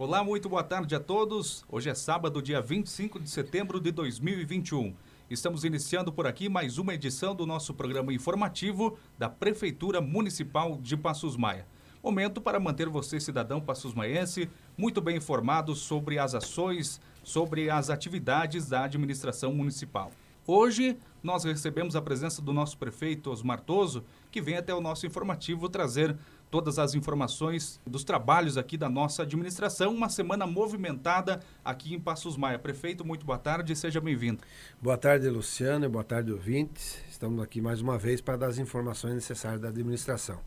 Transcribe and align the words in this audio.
Olá, 0.00 0.22
muito 0.22 0.48
boa 0.48 0.62
tarde 0.62 0.94
a 0.94 1.00
todos. 1.00 1.64
Hoje 1.68 1.90
é 1.90 1.94
sábado, 1.94 2.40
dia 2.40 2.62
25 2.62 3.18
de 3.18 3.28
setembro 3.28 3.80
de 3.80 3.90
2021. 3.90 4.94
Estamos 5.28 5.64
iniciando 5.64 6.12
por 6.12 6.24
aqui 6.24 6.48
mais 6.48 6.78
uma 6.78 6.94
edição 6.94 7.34
do 7.34 7.44
nosso 7.44 7.74
programa 7.74 8.12
informativo 8.12 8.96
da 9.18 9.28
Prefeitura 9.28 10.00
Municipal 10.00 10.78
de 10.80 10.96
Passos 10.96 11.36
Maia. 11.36 11.66
Momento 12.00 12.40
para 12.40 12.60
manter 12.60 12.88
você, 12.88 13.18
cidadão 13.18 13.60
passos-maiense, 13.60 14.48
muito 14.76 15.00
bem 15.00 15.16
informado 15.16 15.74
sobre 15.74 16.16
as 16.16 16.32
ações, 16.32 17.00
sobre 17.24 17.68
as 17.68 17.90
atividades 17.90 18.68
da 18.68 18.84
administração 18.84 19.52
municipal. 19.52 20.12
Hoje 20.50 20.96
nós 21.22 21.44
recebemos 21.44 21.94
a 21.94 22.00
presença 22.00 22.40
do 22.40 22.54
nosso 22.54 22.78
prefeito 22.78 23.30
Osmar 23.30 23.60
Toso, 23.60 24.02
que 24.30 24.40
vem 24.40 24.56
até 24.56 24.72
o 24.72 24.80
nosso 24.80 25.06
informativo 25.06 25.68
trazer 25.68 26.16
todas 26.50 26.78
as 26.78 26.94
informações 26.94 27.80
dos 27.86 28.04
trabalhos 28.04 28.56
aqui 28.56 28.76
da 28.76 28.88
nossa 28.88 29.22
administração. 29.22 29.94
Uma 29.94 30.08
semana 30.08 30.46
movimentada 30.46 31.40
aqui 31.64 31.94
em 31.94 32.00
Passos 32.00 32.36
Maia. 32.36 32.58
Prefeito, 32.58 33.04
muito 33.04 33.24
boa 33.24 33.38
tarde 33.38 33.72
e 33.72 33.76
seja 33.76 34.00
bem-vindo. 34.00 34.42
Boa 34.80 34.96
tarde, 34.96 35.28
Luciano, 35.28 35.84
e 35.84 35.88
boa 35.88 36.04
tarde, 36.04 36.32
ouvintes. 36.32 37.02
Estamos 37.10 37.42
aqui 37.42 37.60
mais 37.60 37.80
uma 37.80 37.98
vez 37.98 38.20
para 38.20 38.36
dar 38.36 38.46
as 38.46 38.58
informações 38.58 39.14
necessárias 39.14 39.60
da 39.60 39.68
administração. 39.68 40.40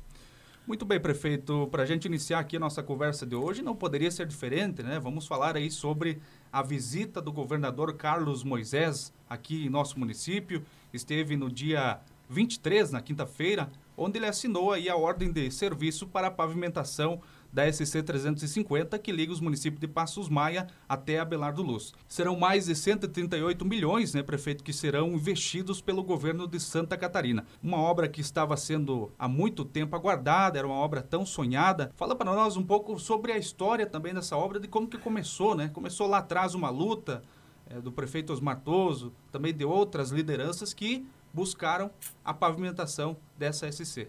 Muito 0.65 0.85
bem, 0.85 0.99
prefeito. 0.99 1.67
Para 1.71 1.83
a 1.83 1.85
gente 1.85 2.05
iniciar 2.05 2.39
aqui 2.39 2.55
a 2.55 2.59
nossa 2.59 2.83
conversa 2.83 3.25
de 3.25 3.35
hoje, 3.35 3.61
não 3.61 3.75
poderia 3.75 4.11
ser 4.11 4.27
diferente, 4.27 4.83
né? 4.83 4.99
Vamos 4.99 5.25
falar 5.25 5.57
aí 5.57 5.71
sobre 5.71 6.21
a 6.53 6.61
visita 6.61 7.19
do 7.19 7.31
governador 7.31 7.95
Carlos 7.95 8.43
Moisés 8.43 9.11
aqui 9.27 9.65
em 9.65 9.69
nosso 9.69 9.99
município. 9.99 10.63
Esteve 10.93 11.35
no 11.35 11.51
dia 11.51 11.99
23, 12.29 12.91
na 12.91 13.01
quinta-feira, 13.01 13.69
onde 14.01 14.17
ele 14.17 14.25
assinou 14.25 14.71
aí 14.71 14.89
a 14.89 14.95
ordem 14.95 15.31
de 15.31 15.51
serviço 15.51 16.07
para 16.07 16.27
a 16.27 16.31
pavimentação 16.31 17.21
da 17.53 17.71
SC 17.71 18.01
350 18.01 18.97
que 18.97 19.11
liga 19.11 19.31
os 19.31 19.41
municípios 19.41 19.79
de 19.79 19.87
Passos 19.87 20.29
Maia 20.29 20.67
até 20.87 21.19
Abelardo 21.19 21.61
Luz. 21.61 21.93
Serão 22.07 22.37
mais 22.37 22.65
de 22.65 22.75
138 22.75 23.65
milhões, 23.65 24.13
né, 24.13 24.23
prefeito, 24.23 24.63
que 24.63 24.71
serão 24.71 25.09
investidos 25.09 25.81
pelo 25.81 26.03
governo 26.03 26.47
de 26.47 26.59
Santa 26.59 26.97
Catarina. 26.97 27.45
Uma 27.61 27.77
obra 27.77 28.07
que 28.07 28.21
estava 28.21 28.55
sendo 28.55 29.11
há 29.19 29.27
muito 29.27 29.65
tempo 29.65 29.95
aguardada, 29.95 30.57
era 30.57 30.67
uma 30.67 30.77
obra 30.77 31.01
tão 31.01 31.25
sonhada. 31.25 31.91
Fala 31.95 32.15
para 32.15 32.33
nós 32.33 32.55
um 32.55 32.63
pouco 32.63 32.97
sobre 32.99 33.33
a 33.33 33.37
história 33.37 33.85
também 33.85 34.13
dessa 34.13 34.37
obra, 34.37 34.59
de 34.59 34.67
como 34.67 34.87
que 34.87 34.97
começou, 34.97 35.53
né? 35.55 35.67
Começou 35.67 36.07
lá 36.07 36.19
atrás 36.19 36.55
uma 36.55 36.69
luta 36.69 37.21
é, 37.69 37.81
do 37.81 37.91
prefeito 37.91 38.31
Osmar 38.31 38.61
Toso, 38.61 39.13
também 39.31 39.53
de 39.53 39.65
outras 39.65 40.09
lideranças 40.11 40.73
que 40.73 41.05
buscaram 41.33 41.91
a 42.23 42.33
pavimentação 42.33 43.17
dessa 43.37 43.71
SC. 43.71 44.07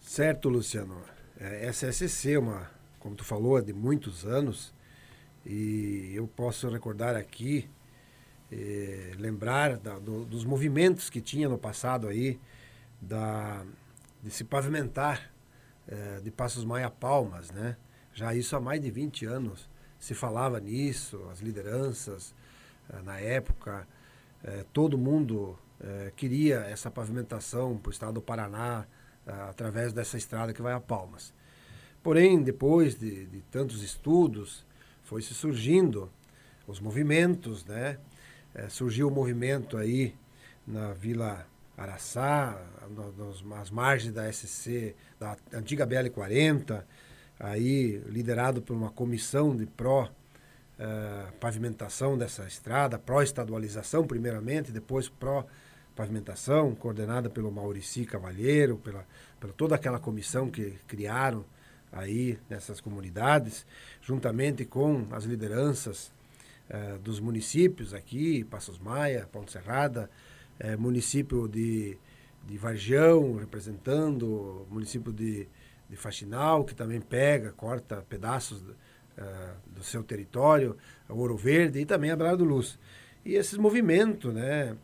Certo, 0.00 0.48
Luciano. 0.48 1.02
É, 1.38 1.66
essa 1.66 1.90
SC 1.90 2.32
é 2.32 2.38
uma, 2.38 2.70
como 2.98 3.14
tu 3.14 3.24
falou, 3.24 3.58
é 3.58 3.62
de 3.62 3.72
muitos 3.72 4.24
anos 4.24 4.74
e 5.44 6.12
eu 6.14 6.26
posso 6.26 6.68
recordar 6.68 7.14
aqui, 7.14 7.70
eh, 8.50 9.12
lembrar 9.16 9.76
da, 9.76 9.96
do, 9.98 10.24
dos 10.24 10.44
movimentos 10.44 11.08
que 11.08 11.20
tinha 11.20 11.48
no 11.48 11.56
passado 11.56 12.08
aí, 12.08 12.40
da, 13.00 13.64
de 14.22 14.30
se 14.30 14.42
pavimentar 14.42 15.30
eh, 15.86 16.20
de 16.22 16.32
Passos 16.32 16.64
Maia 16.64 16.90
Palmas, 16.90 17.52
né? 17.52 17.76
Já 18.12 18.34
isso 18.34 18.56
há 18.56 18.60
mais 18.60 18.80
de 18.80 18.90
20 18.90 19.24
anos 19.26 19.68
se 20.00 20.14
falava 20.14 20.58
nisso, 20.58 21.28
as 21.30 21.40
lideranças 21.40 22.34
eh, 22.90 23.02
na 23.02 23.20
época, 23.20 23.86
todo 24.72 24.96
mundo 24.96 25.58
eh, 25.86 26.12
queria 26.16 26.56
essa 26.62 26.90
pavimentação 26.90 27.78
para 27.78 27.90
o 27.90 27.92
estado 27.92 28.14
do 28.14 28.20
Paraná, 28.20 28.84
eh, 29.24 29.30
através 29.48 29.92
dessa 29.92 30.16
estrada 30.16 30.52
que 30.52 30.60
vai 30.60 30.72
a 30.72 30.80
Palmas. 30.80 31.32
Porém, 32.02 32.42
depois 32.42 32.96
de, 32.96 33.26
de 33.26 33.40
tantos 33.42 33.82
estudos, 33.84 34.66
foi 35.04 35.22
se 35.22 35.32
surgindo 35.32 36.10
os 36.66 36.80
movimentos, 36.80 37.64
né? 37.64 37.98
Eh, 38.52 38.68
surgiu 38.68 39.06
o 39.06 39.10
movimento 39.12 39.76
aí 39.76 40.12
na 40.66 40.92
Vila 40.92 41.46
Araçá, 41.76 42.60
nos, 42.90 43.42
nas 43.42 43.70
margens 43.70 44.12
da 44.12 44.32
SC, 44.32 44.96
da 45.20 45.36
antiga 45.52 45.86
BL-40, 45.86 46.82
aí 47.38 48.02
liderado 48.08 48.60
por 48.60 48.74
uma 48.74 48.90
comissão 48.90 49.54
de 49.54 49.66
pró 49.66 50.04
uh, 50.04 51.32
pavimentação 51.34 52.16
dessa 52.16 52.44
estrada, 52.46 52.98
pró-estadualização 52.98 54.06
primeiramente, 54.06 54.72
depois 54.72 55.08
pró 55.08 55.46
pavimentação, 55.96 56.74
coordenada 56.74 57.30
pelo 57.30 57.50
Maurici 57.50 58.04
Cavalheiro, 58.04 58.76
pela, 58.76 59.04
pela 59.40 59.52
toda 59.54 59.74
aquela 59.74 59.98
comissão 59.98 60.50
que 60.50 60.74
criaram 60.86 61.44
aí 61.90 62.38
nessas 62.50 62.80
comunidades, 62.80 63.66
juntamente 64.02 64.64
com 64.66 65.06
as 65.10 65.24
lideranças 65.24 66.12
eh, 66.68 66.98
dos 67.02 67.18
municípios 67.18 67.94
aqui, 67.94 68.44
Passos 68.44 68.78
Maia, 68.78 69.26
Ponte 69.32 69.52
Serrada, 69.52 70.10
eh, 70.58 70.76
município 70.76 71.48
de, 71.48 71.96
de 72.46 72.58
Varjão, 72.58 73.36
representando, 73.36 74.66
município 74.70 75.12
de, 75.12 75.48
de 75.88 75.96
Faxinal, 75.96 76.64
que 76.64 76.74
também 76.74 77.00
pega, 77.00 77.52
corta 77.52 78.04
pedaços 78.08 78.62
eh, 79.16 79.52
do 79.66 79.82
seu 79.82 80.02
território, 80.02 80.76
Ouro 81.08 81.36
Verde 81.36 81.80
e 81.80 81.86
também 81.86 82.10
a 82.10 82.16
Brado 82.16 82.44
Luz. 82.44 82.78
E 83.24 83.34
esses 83.34 83.56
movimentos, 83.56 84.34
né, 84.34 84.76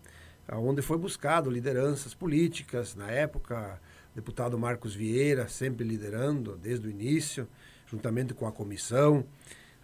onde 0.50 0.82
foi 0.82 0.98
buscado 0.98 1.50
lideranças 1.50 2.14
políticas, 2.14 2.94
na 2.94 3.10
época, 3.10 3.80
deputado 4.14 4.58
Marcos 4.58 4.94
Vieira, 4.94 5.48
sempre 5.48 5.84
liderando 5.84 6.56
desde 6.56 6.86
o 6.86 6.90
início, 6.90 7.48
juntamente 7.86 8.34
com 8.34 8.46
a 8.46 8.52
comissão. 8.52 9.24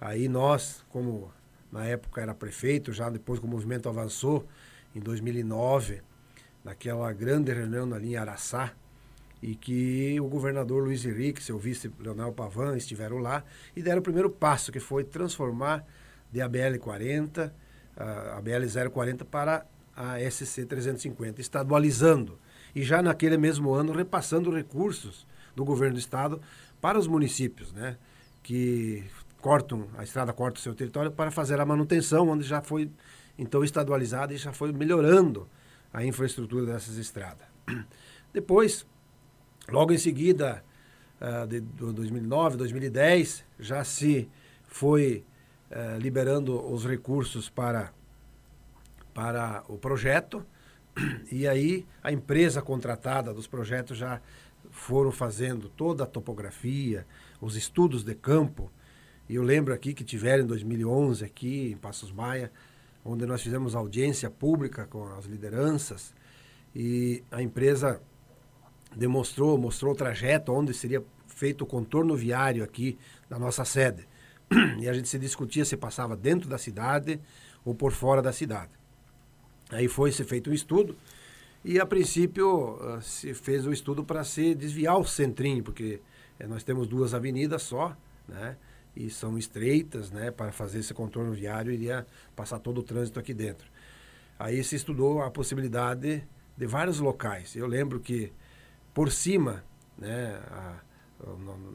Aí 0.00 0.28
nós, 0.28 0.84
como 0.88 1.32
na 1.70 1.84
época 1.86 2.20
era 2.20 2.34
prefeito, 2.34 2.92
já 2.92 3.10
depois 3.10 3.38
que 3.38 3.46
o 3.46 3.48
movimento 3.48 3.88
avançou, 3.88 4.46
em 4.94 5.00
2009, 5.00 6.00
naquela 6.64 7.12
grande 7.12 7.52
reunião 7.52 7.86
na 7.86 7.98
linha 7.98 8.20
Araçá, 8.20 8.72
e 9.40 9.54
que 9.54 10.18
o 10.20 10.26
governador 10.26 10.82
Luiz 10.82 11.04
Henrique, 11.04 11.42
seu 11.42 11.58
vice 11.58 11.90
Leonel 12.00 12.32
Pavan, 12.32 12.76
estiveram 12.76 13.18
lá 13.18 13.44
e 13.76 13.82
deram 13.82 14.00
o 14.00 14.02
primeiro 14.02 14.28
passo, 14.28 14.72
que 14.72 14.80
foi 14.80 15.04
transformar 15.04 15.86
de 16.32 16.40
ABL 16.40 16.78
40, 16.80 17.54
a 17.96 18.40
BL 18.40 18.90
040 18.90 19.24
para 19.24 19.64
a 19.98 20.16
SC 20.30 20.64
350, 20.64 21.40
estadualizando 21.40 22.38
e 22.72 22.84
já 22.84 23.02
naquele 23.02 23.36
mesmo 23.36 23.74
ano 23.74 23.92
repassando 23.92 24.48
recursos 24.54 25.26
do 25.56 25.64
governo 25.64 25.94
do 25.94 25.98
estado 25.98 26.40
para 26.80 26.96
os 26.96 27.08
municípios, 27.08 27.72
né, 27.72 27.98
que 28.40 29.02
cortam 29.40 29.88
a 29.96 30.04
estrada 30.04 30.32
corta 30.32 30.60
o 30.60 30.62
seu 30.62 30.72
território 30.72 31.10
para 31.10 31.32
fazer 31.32 31.60
a 31.60 31.66
manutenção, 31.66 32.28
onde 32.28 32.44
já 32.44 32.62
foi 32.62 32.88
então 33.36 33.64
estadualizada 33.64 34.32
e 34.32 34.36
já 34.36 34.52
foi 34.52 34.72
melhorando 34.72 35.48
a 35.92 36.04
infraestrutura 36.04 36.66
dessas 36.66 36.96
estradas. 36.96 37.48
Depois, 38.32 38.86
logo 39.68 39.92
em 39.92 39.98
seguida, 39.98 40.62
uh, 41.20 41.44
de, 41.46 41.60
de 41.60 41.92
2009, 41.92 42.56
2010, 42.56 43.44
já 43.58 43.82
se 43.82 44.28
foi 44.68 45.24
uh, 45.70 45.98
liberando 45.98 46.72
os 46.72 46.84
recursos 46.84 47.48
para 47.48 47.92
para 49.18 49.64
o 49.66 49.76
projeto 49.76 50.46
e 51.32 51.48
aí 51.48 51.84
a 52.00 52.12
empresa 52.12 52.62
contratada 52.62 53.34
dos 53.34 53.48
projetos 53.48 53.98
já 53.98 54.20
foram 54.70 55.10
fazendo 55.10 55.68
toda 55.68 56.04
a 56.04 56.06
topografia, 56.06 57.04
os 57.40 57.56
estudos 57.56 58.04
de 58.04 58.14
campo. 58.14 58.70
E 59.28 59.34
eu 59.34 59.42
lembro 59.42 59.74
aqui 59.74 59.92
que 59.92 60.04
tiveram 60.04 60.44
em 60.44 60.46
2011 60.46 61.24
aqui 61.24 61.72
em 61.72 61.76
Passos 61.76 62.12
Maia, 62.12 62.52
onde 63.04 63.26
nós 63.26 63.42
fizemos 63.42 63.74
audiência 63.74 64.30
pública 64.30 64.86
com 64.86 65.08
as 65.14 65.24
lideranças 65.24 66.14
e 66.72 67.24
a 67.28 67.42
empresa 67.42 68.00
demonstrou, 68.94 69.58
mostrou 69.58 69.94
o 69.94 69.96
trajeto 69.96 70.52
onde 70.52 70.72
seria 70.72 71.02
feito 71.26 71.62
o 71.62 71.66
contorno 71.66 72.14
viário 72.14 72.62
aqui 72.62 72.96
da 73.28 73.36
nossa 73.36 73.64
sede. 73.64 74.06
E 74.78 74.88
a 74.88 74.92
gente 74.92 75.08
se 75.08 75.18
discutia 75.18 75.64
se 75.64 75.76
passava 75.76 76.16
dentro 76.16 76.48
da 76.48 76.56
cidade 76.56 77.20
ou 77.64 77.74
por 77.74 77.90
fora 77.90 78.22
da 78.22 78.32
cidade. 78.32 78.77
Aí 79.70 79.88
foi 79.88 80.12
se 80.12 80.24
feito 80.24 80.50
um 80.50 80.52
estudo 80.54 80.96
e 81.64 81.80
a 81.80 81.86
princípio 81.86 82.76
uh, 82.76 83.02
se 83.02 83.34
fez 83.34 83.66
o 83.66 83.72
estudo 83.72 84.04
para 84.04 84.24
se 84.24 84.54
desviar 84.54 84.98
o 84.98 85.04
centrinho, 85.04 85.62
porque 85.62 86.00
eh, 86.38 86.46
nós 86.46 86.62
temos 86.62 86.86
duas 86.86 87.14
avenidas 87.14 87.62
só, 87.62 87.96
né? 88.28 88.56
E 88.96 89.10
são 89.10 89.36
estreitas, 89.36 90.10
né? 90.10 90.30
Para 90.30 90.52
fazer 90.52 90.78
esse 90.78 90.94
contorno 90.94 91.32
viário 91.32 91.72
iria 91.72 92.06
passar 92.34 92.58
todo 92.58 92.78
o 92.78 92.82
trânsito 92.82 93.18
aqui 93.18 93.34
dentro. 93.34 93.68
Aí 94.38 94.62
se 94.62 94.76
estudou 94.76 95.20
a 95.20 95.30
possibilidade 95.30 96.24
de 96.56 96.66
vários 96.66 97.00
locais. 97.00 97.54
Eu 97.56 97.66
lembro 97.66 98.00
que 98.00 98.32
por 98.94 99.10
cima, 99.10 99.64
né? 99.96 100.40
A, 100.50 100.76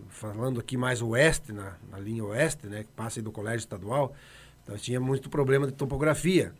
falando 0.07 0.61
aqui 0.61 0.77
mais 0.77 1.01
oeste, 1.01 1.51
na, 1.51 1.75
na 1.91 1.99
linha 1.99 2.23
oeste, 2.23 2.67
né? 2.67 2.83
Que 2.83 2.91
passa 2.93 3.21
do 3.21 3.31
colégio 3.31 3.59
estadual, 3.59 4.15
nós 4.65 4.81
tínhamos 4.81 5.07
muito 5.07 5.29
problema 5.29 5.67
de 5.67 5.73
topografia. 5.73 6.53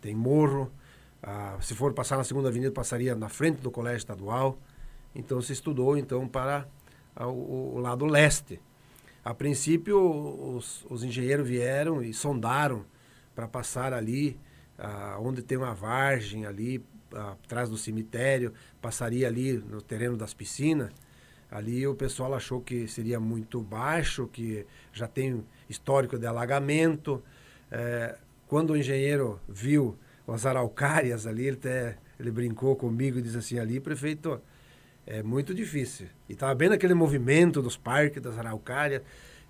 Tem 0.00 0.14
morro, 0.14 0.72
ah, 1.22 1.56
se 1.60 1.74
for 1.74 1.92
passar 1.92 2.16
na 2.16 2.24
segunda 2.24 2.48
avenida, 2.48 2.72
passaria 2.72 3.14
na 3.14 3.28
frente 3.28 3.60
do 3.60 3.70
colégio 3.70 3.98
estadual. 3.98 4.58
Então 5.14 5.40
se 5.42 5.52
estudou 5.52 5.96
então 5.96 6.26
para 6.26 6.66
ah, 7.14 7.26
o, 7.26 7.74
o, 7.76 7.78
lado 7.78 8.06
leste. 8.06 8.60
A 9.24 9.34
princípio, 9.34 9.98
os, 10.56 10.86
os 10.88 11.04
engenheiros 11.04 11.46
vieram 11.46 12.02
e 12.02 12.14
sondaram 12.14 12.84
para 13.34 13.46
passar 13.46 13.92
ali, 13.92 14.38
ah, 14.78 15.18
onde 15.20 15.42
tem 15.42 15.58
uma 15.58 15.74
vargem 15.74 16.46
ali, 16.46 16.82
atrás 17.12 17.68
do 17.68 17.76
cemitério, 17.76 18.52
passaria 18.80 19.26
ali 19.26 19.54
no 19.58 19.82
terreno 19.82 20.16
das 20.16 20.32
piscinas. 20.32 20.90
Ali 21.50 21.84
o 21.86 21.94
pessoal 21.94 22.32
achou 22.34 22.60
que 22.60 22.86
seria 22.86 23.18
muito 23.18 23.60
baixo, 23.60 24.28
que 24.28 24.64
já 24.92 25.08
tem 25.08 25.44
histórico 25.68 26.16
de 26.16 26.26
alagamento. 26.26 27.22
É, 27.70 28.16
quando 28.46 28.70
o 28.70 28.76
engenheiro 28.76 29.40
viu 29.48 29.98
as 30.32 30.46
araucárias 30.46 31.26
ali, 31.26 31.46
ele 31.46 31.56
até 31.56 31.98
ele 32.18 32.30
brincou 32.30 32.76
comigo 32.76 33.18
e 33.18 33.22
disse 33.22 33.38
assim, 33.38 33.58
ali, 33.58 33.80
prefeito, 33.80 34.40
é 35.06 35.22
muito 35.22 35.54
difícil. 35.54 36.06
E 36.28 36.34
estava 36.34 36.54
bem 36.54 36.68
naquele 36.68 36.94
movimento 36.94 37.62
dos 37.62 37.76
parques, 37.76 38.22
das 38.22 38.38
araucárias, 38.38 39.02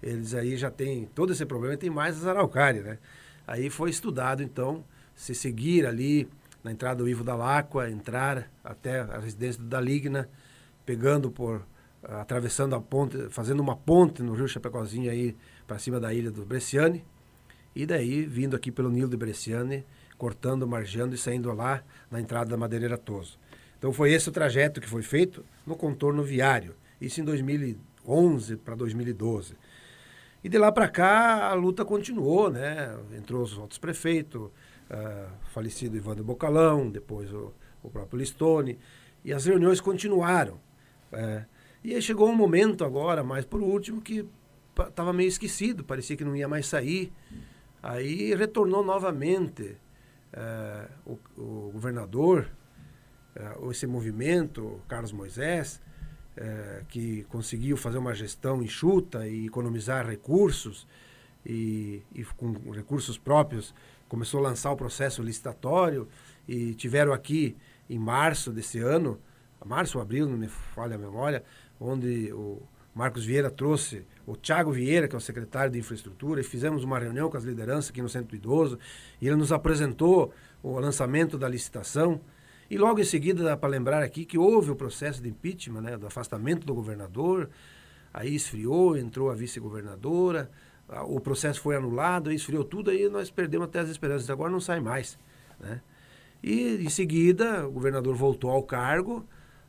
eles 0.03 0.35
aí 0.35 0.57
já 0.57 0.71
tem 0.71 1.07
todo 1.15 1.33
esse 1.33 1.45
problema, 1.45 1.77
tem 1.77 1.91
mais 1.91 2.17
as 2.17 2.27
araucárias, 2.27 2.85
né? 2.85 2.99
Aí 3.47 3.69
foi 3.69 3.91
estudado, 3.91 4.43
então, 4.43 4.85
se 5.15 5.35
seguir 5.35 5.85
ali 5.85 6.29
na 6.63 6.71
entrada 6.71 7.03
do 7.03 7.09
Ivo 7.09 7.25
da 7.25 7.35
Láqua, 7.35 7.91
entrar 7.91 8.51
até 8.63 9.01
a 9.01 9.19
residência 9.19 9.61
do 9.61 9.69
Daligna, 9.69 10.29
pegando 10.87 11.31
por, 11.31 11.67
atravessando 12.03 12.75
a 12.75 12.81
ponte, 12.81 13.29
fazendo 13.31 13.61
uma 13.61 13.77
ponte 13.77 14.23
no 14.23 14.33
rio 14.35 14.47
Chapecozinho 14.47 15.11
aí 15.11 15.37
para 15.67 15.79
cima 15.79 15.99
da 15.99 16.15
ilha 16.15 16.31
do 16.31 16.45
Bresciane, 16.45 17.05
e 17.75 17.85
daí 17.85 18.25
vindo 18.25 18.55
aqui 18.57 18.71
pelo 18.71 18.91
Nilo 18.91 19.09
de 19.09 19.17
Bresciane, 19.17 19.85
cortando, 20.21 20.69
margeando 20.69 21.15
e 21.15 21.19
saindo 21.19 21.51
lá 21.51 21.83
na 22.11 22.21
entrada 22.21 22.51
da 22.51 22.57
Madeireira 22.59 22.99
Toso. 22.99 23.39
Então 23.79 23.91
foi 23.91 24.13
esse 24.13 24.29
o 24.29 24.33
trajeto 24.33 24.79
que 24.79 24.87
foi 24.87 25.01
feito 25.01 25.43
no 25.67 25.75
contorno 25.75 26.23
viário. 26.23 26.75
Isso 27.01 27.23
em 27.23 27.25
2011 27.25 28.59
para 28.59 28.75
2012. 28.75 29.55
E 30.45 30.49
de 30.51 30.59
lá 30.59 30.71
para 30.71 30.89
cá 30.89 31.49
a 31.49 31.55
luta 31.55 31.87
continuou, 31.87 32.51
né? 32.51 32.95
Entrou 33.17 33.43
os 33.43 33.57
outros 33.57 33.79
prefeitos, 33.79 34.43
uh, 34.43 35.31
falecido 35.55 35.97
Ivandro 35.97 36.23
Bocalão, 36.23 36.91
depois 36.91 37.33
o, 37.33 37.55
o, 37.83 37.89
próprio 37.89 38.19
Listone, 38.19 38.79
e 39.25 39.33
as 39.33 39.47
reuniões 39.47 39.81
continuaram. 39.81 40.61
É, 41.13 41.45
e 41.83 41.95
aí 41.95 42.03
chegou 42.03 42.29
um 42.29 42.37
momento 42.37 42.85
agora, 42.85 43.25
mais 43.25 43.47
por 43.47 43.63
último, 43.63 44.03
que 44.03 44.29
estava 44.79 45.15
meio 45.15 45.29
esquecido, 45.29 45.83
parecia 45.83 46.15
que 46.15 46.25
não 46.25 46.37
ia 46.37 46.47
mais 46.47 46.67
sair. 46.67 47.11
Aí 47.83 48.35
retornou 48.35 48.85
novamente 48.85 49.79
uh, 50.35 51.19
o, 51.37 51.41
o 51.41 51.71
governador, 51.73 52.49
uh, 53.37 53.71
esse 53.71 53.87
movimento, 53.87 54.81
Carlos 54.89 55.13
Moisés, 55.13 55.81
uh, 56.37 56.85
que 56.87 57.25
conseguiu 57.25 57.77
fazer 57.77 57.99
uma 57.99 58.15
gestão 58.15 58.63
enxuta 58.63 59.27
e 59.27 59.47
economizar 59.47 60.07
recursos, 60.07 60.87
e, 61.45 62.03
e, 62.15 62.23
com 62.25 62.53
recursos 62.71 63.17
próprios 63.17 63.75
começou 64.09 64.41
a 64.41 64.51
lançar 64.51 64.71
o 64.73 64.77
processo 64.77 65.23
licitatório, 65.23 66.09
e 66.47 66.75
tiveram 66.75 67.13
aqui 67.13 67.57
em 67.89 67.99
março 67.99 68.53
desse 68.53 68.79
ano, 68.79 69.21
março 69.65 69.99
ou 69.99 70.03
abril, 70.03 70.29
não 70.29 70.37
me 70.37 70.49
falha 70.49 70.97
a 70.97 70.99
memória, 70.99 71.45
onde 71.79 72.33
o 72.33 72.61
Marcos 72.95 73.25
Vieira 73.25 73.51
trouxe 73.51 74.05
o 74.27 74.37
Tiago 74.37 74.73
Vieira, 74.73 75.07
que 75.09 75.15
é 75.15 75.19
o 75.19 75.21
secretário 75.21 75.73
de 75.73 75.79
infraestrutura, 75.79 76.41
e 76.41 76.45
fizemos 76.45 76.85
uma 76.85 76.99
reunião 76.99 77.31
com 77.31 77.37
as 77.37 77.45
lideranças 77.45 77.91
aqui 77.91 78.03
no 78.03 78.09
Centro 78.09 78.35
Idoso, 78.37 78.79
e 79.21 79.27
ele 79.27 79.37
nos 79.37 79.53
apresentou 79.53 80.33
o 80.63 80.79
lançamento 80.79 81.39
da 81.39 81.49
licitação. 81.49 82.21
E 82.69 82.77
logo 82.77 83.01
em 83.01 83.05
seguida, 83.05 83.43
dá 83.43 83.57
para 83.57 83.69
lembrar 83.69 84.03
aqui 84.03 84.25
que 84.25 84.39
houve 84.39 84.71
o 84.71 84.77
processo 84.77 85.23
de 85.23 85.29
impeachment, 85.29 85.81
né, 85.81 85.97
do 85.97 86.07
afastamento 86.07 86.67
do 86.67 86.75
governador, 86.75 87.49
aí 88.13 88.35
esfriou, 88.35 88.97
entrou 88.97 89.31
a 89.31 89.35
vice-governadora, 89.35 90.51
o 91.07 91.21
processo 91.21 91.61
foi 91.61 91.77
anulado, 91.77 92.31
aí 92.31 92.37
esfriou 92.37 92.65
tudo, 92.65 92.91
aí 92.91 93.09
nós 93.09 93.31
perdemos 93.31 93.69
até 93.69 93.79
as 93.79 93.89
esperanças, 93.89 94.29
agora 94.29 94.51
não 94.51 94.61
sai 94.61 94.81
mais. 94.81 95.19
Né? 95.59 95.81
E 96.43 96.85
em 96.85 96.89
seguida, 96.89 97.67
o 97.67 97.71
governador 97.71 98.15
voltou 98.15 98.51
ao 98.51 98.63
cargo, 98.63 99.25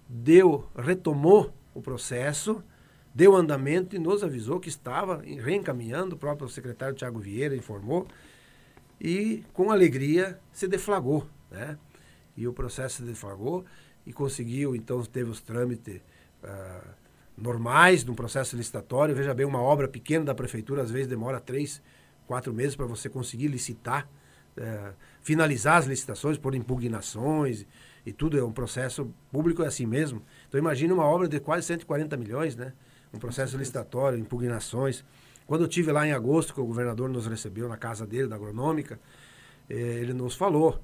deu, 0.08 0.68
retomou 0.76 1.54
o 1.74 1.82
processo, 1.82 2.64
deu 3.14 3.36
andamento 3.36 3.96
e 3.96 4.00
nos 4.00 4.24
avisou 4.24 4.60
que 4.60 4.70
estava 4.70 5.22
reencaminhando, 5.22 6.16
o 6.16 6.18
próprio 6.18 6.48
secretário 6.48 6.96
Tiago 6.96 7.20
Vieira 7.20 7.56
informou, 7.56 8.08
e 9.00 9.44
com 9.52 9.72
alegria 9.72 10.40
se 10.54 10.68
deflagrou, 10.68 11.28
né? 11.50 11.78
E 12.38 12.48
o 12.48 12.54
processo 12.54 12.98
se 12.98 13.04
deflagrou 13.04 13.66
e 14.06 14.14
conseguiu, 14.14 14.76
então 14.76 15.04
teve 15.04 15.30
os 15.30 15.42
trâmites 15.42 16.02
uh, 16.44 16.88
normais 17.36 18.04
de 18.04 18.12
um 18.12 18.16
processo 18.16 18.56
licitatório. 18.56 19.16
Veja 19.16 19.34
bem, 19.34 19.46
uma 19.46 19.62
obra 19.62 19.88
pequena 19.88 20.26
da 20.26 20.36
prefeitura 20.36 20.84
às 20.84 20.92
vezes 20.92 21.08
demora 21.08 21.40
três, 21.40 21.82
quatro 22.28 22.54
meses 22.54 22.76
para 22.76 22.86
você 22.86 23.10
conseguir 23.10 23.48
licitar, 23.48 24.08
uh, 24.58 24.94
finalizar 25.22 25.78
as 25.78 25.88
licitações 25.88 26.38
por 26.38 26.56
impugnações 26.56 27.66
e 28.06 28.14
tudo. 28.14 28.38
É 28.38 28.44
um 28.44 28.54
processo 28.54 29.12
público 29.32 29.64
é 29.64 29.68
assim 29.68 29.86
mesmo. 29.86 30.22
Então 30.48 30.60
imagine 30.60 30.94
uma 30.94 31.06
obra 31.06 31.28
de 31.28 31.40
quase 31.40 31.66
140 31.66 32.16
milhões, 32.18 32.56
né? 32.56 32.72
Um 33.14 33.20
processo 33.20 33.58
licitatório, 33.58 34.18
impugnações. 34.18 35.04
Quando 35.46 35.62
eu 35.62 35.68
tive 35.68 35.92
lá 35.92 36.08
em 36.08 36.14
agosto, 36.14 36.54
que 36.54 36.62
o 36.62 36.66
governador 36.66 37.10
nos 37.10 37.28
recebeu 37.28 37.68
na 37.68 37.78
casa 37.78 38.06
dele, 38.06 38.28
da 38.28 38.36
agronômica, 38.36 39.00
eh, 39.70 40.00
ele 40.02 40.14
nos 40.14 40.36
falou 40.36 40.82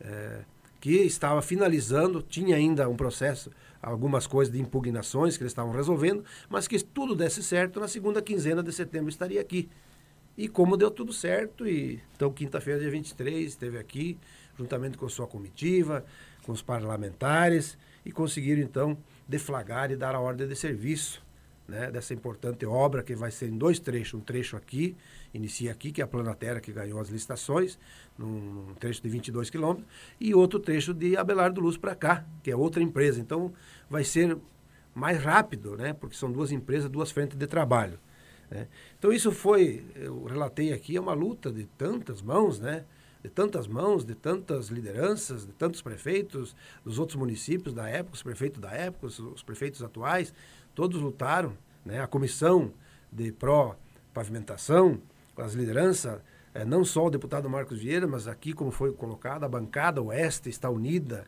eh, 0.00 0.44
que 0.80 0.92
estava 1.02 1.40
finalizando, 1.42 2.22
tinha 2.22 2.56
ainda 2.56 2.88
um 2.88 2.96
processo, 2.96 3.50
algumas 3.82 4.26
coisas 4.26 4.52
de 4.52 4.60
impugnações 4.60 5.36
que 5.36 5.42
eles 5.42 5.52
estavam 5.52 5.72
resolvendo, 5.72 6.24
mas 6.48 6.66
que 6.66 6.82
tudo 6.82 7.14
desse 7.14 7.42
certo, 7.42 7.80
na 7.80 7.88
segunda 7.88 8.20
quinzena 8.20 8.62
de 8.62 8.72
setembro 8.72 9.08
estaria 9.08 9.40
aqui. 9.40 9.68
E 10.36 10.48
como 10.48 10.76
deu 10.76 10.90
tudo 10.90 11.12
certo, 11.12 11.66
e 11.66 12.00
então 12.14 12.32
quinta-feira, 12.32 12.80
dia 12.80 12.90
23, 12.90 13.46
esteve 13.46 13.78
aqui, 13.78 14.18
juntamente 14.56 14.96
com 14.96 15.08
sua 15.08 15.26
comitiva, 15.26 16.04
com 16.44 16.52
os 16.52 16.62
parlamentares, 16.62 17.76
e 18.04 18.12
conseguiram 18.12 18.62
então 18.62 18.96
deflagrar 19.28 19.90
e 19.90 19.96
dar 19.96 20.14
a 20.14 20.20
ordem 20.20 20.48
de 20.48 20.56
serviço 20.56 21.22
né, 21.70 21.90
dessa 21.90 22.12
importante 22.12 22.66
obra 22.66 23.02
que 23.02 23.14
vai 23.14 23.30
ser 23.30 23.48
em 23.48 23.56
dois 23.56 23.78
trechos. 23.78 24.14
Um 24.14 24.20
trecho 24.20 24.56
aqui, 24.56 24.96
inicia 25.32 25.70
aqui, 25.70 25.92
que 25.92 26.00
é 26.00 26.04
a 26.04 26.06
Planatera 26.06 26.60
que 26.60 26.72
ganhou 26.72 27.00
as 27.00 27.08
licitações, 27.08 27.78
num, 28.18 28.66
num 28.66 28.74
trecho 28.74 29.00
de 29.00 29.08
22 29.08 29.48
quilômetros, 29.48 29.86
e 30.20 30.34
outro 30.34 30.58
trecho 30.58 30.92
de 30.92 31.16
Abelardo 31.16 31.60
Luz 31.60 31.76
para 31.76 31.94
cá, 31.94 32.26
que 32.42 32.50
é 32.50 32.56
outra 32.56 32.82
empresa. 32.82 33.20
Então 33.20 33.52
vai 33.88 34.02
ser 34.04 34.36
mais 34.94 35.22
rápido, 35.22 35.76
né, 35.76 35.92
porque 35.92 36.16
são 36.16 36.30
duas 36.30 36.50
empresas, 36.50 36.90
duas 36.90 37.10
frentes 37.12 37.38
de 37.38 37.46
trabalho. 37.46 37.98
Né. 38.50 38.66
Então 38.98 39.12
isso 39.12 39.30
foi, 39.30 39.84
eu 39.94 40.24
relatei 40.24 40.72
aqui, 40.72 40.96
é 40.96 41.00
uma 41.00 41.14
luta 41.14 41.52
de 41.52 41.64
tantas 41.78 42.20
mãos, 42.20 42.58
né? 42.58 42.84
De 43.22 43.28
tantas 43.28 43.66
mãos, 43.66 44.04
de 44.04 44.14
tantas 44.14 44.68
lideranças, 44.68 45.46
de 45.46 45.52
tantos 45.52 45.82
prefeitos 45.82 46.56
dos 46.84 46.98
outros 46.98 47.16
municípios 47.16 47.74
da 47.74 47.88
época, 47.88 48.14
os 48.14 48.22
prefeitos 48.22 48.60
da 48.60 48.70
época, 48.70 49.06
os, 49.06 49.18
os 49.18 49.42
prefeitos 49.42 49.82
atuais, 49.82 50.32
todos 50.74 51.00
lutaram, 51.00 51.56
né? 51.84 52.00
A 52.00 52.06
comissão 52.06 52.72
de 53.12 53.32
pró-pavimentação, 53.32 55.00
as 55.36 55.54
lideranças, 55.54 56.20
é, 56.54 56.64
não 56.64 56.84
só 56.84 57.06
o 57.06 57.10
deputado 57.10 57.48
Marcos 57.48 57.78
Vieira, 57.78 58.06
mas 58.06 58.26
aqui, 58.26 58.52
como 58.52 58.70
foi 58.70 58.92
colocado, 58.92 59.44
a 59.44 59.48
bancada 59.48 60.02
oeste 60.02 60.48
está 60.48 60.68
unida, 60.68 61.26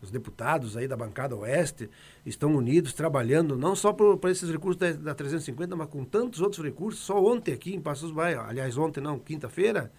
os 0.00 0.10
deputados 0.10 0.76
aí 0.76 0.88
da 0.88 0.96
bancada 0.96 1.36
oeste 1.36 1.88
estão 2.26 2.54
unidos, 2.54 2.92
trabalhando 2.92 3.56
não 3.56 3.76
só 3.76 3.92
por 3.92 4.18
esses 4.28 4.50
recursos 4.50 4.76
da, 4.76 4.92
da, 4.92 5.14
350, 5.14 5.76
mas 5.76 5.88
com 5.88 6.04
tantos 6.04 6.40
outros 6.40 6.64
recursos. 6.64 7.04
Só 7.04 7.22
ontem 7.22 7.54
aqui 7.54 7.72
em 7.74 7.80
Passos 7.80 8.10
Baia, 8.10 8.40
aliás, 8.40 8.76
ontem 8.76 9.00
não, 9.00 9.18
quinta-feira, 9.18 9.92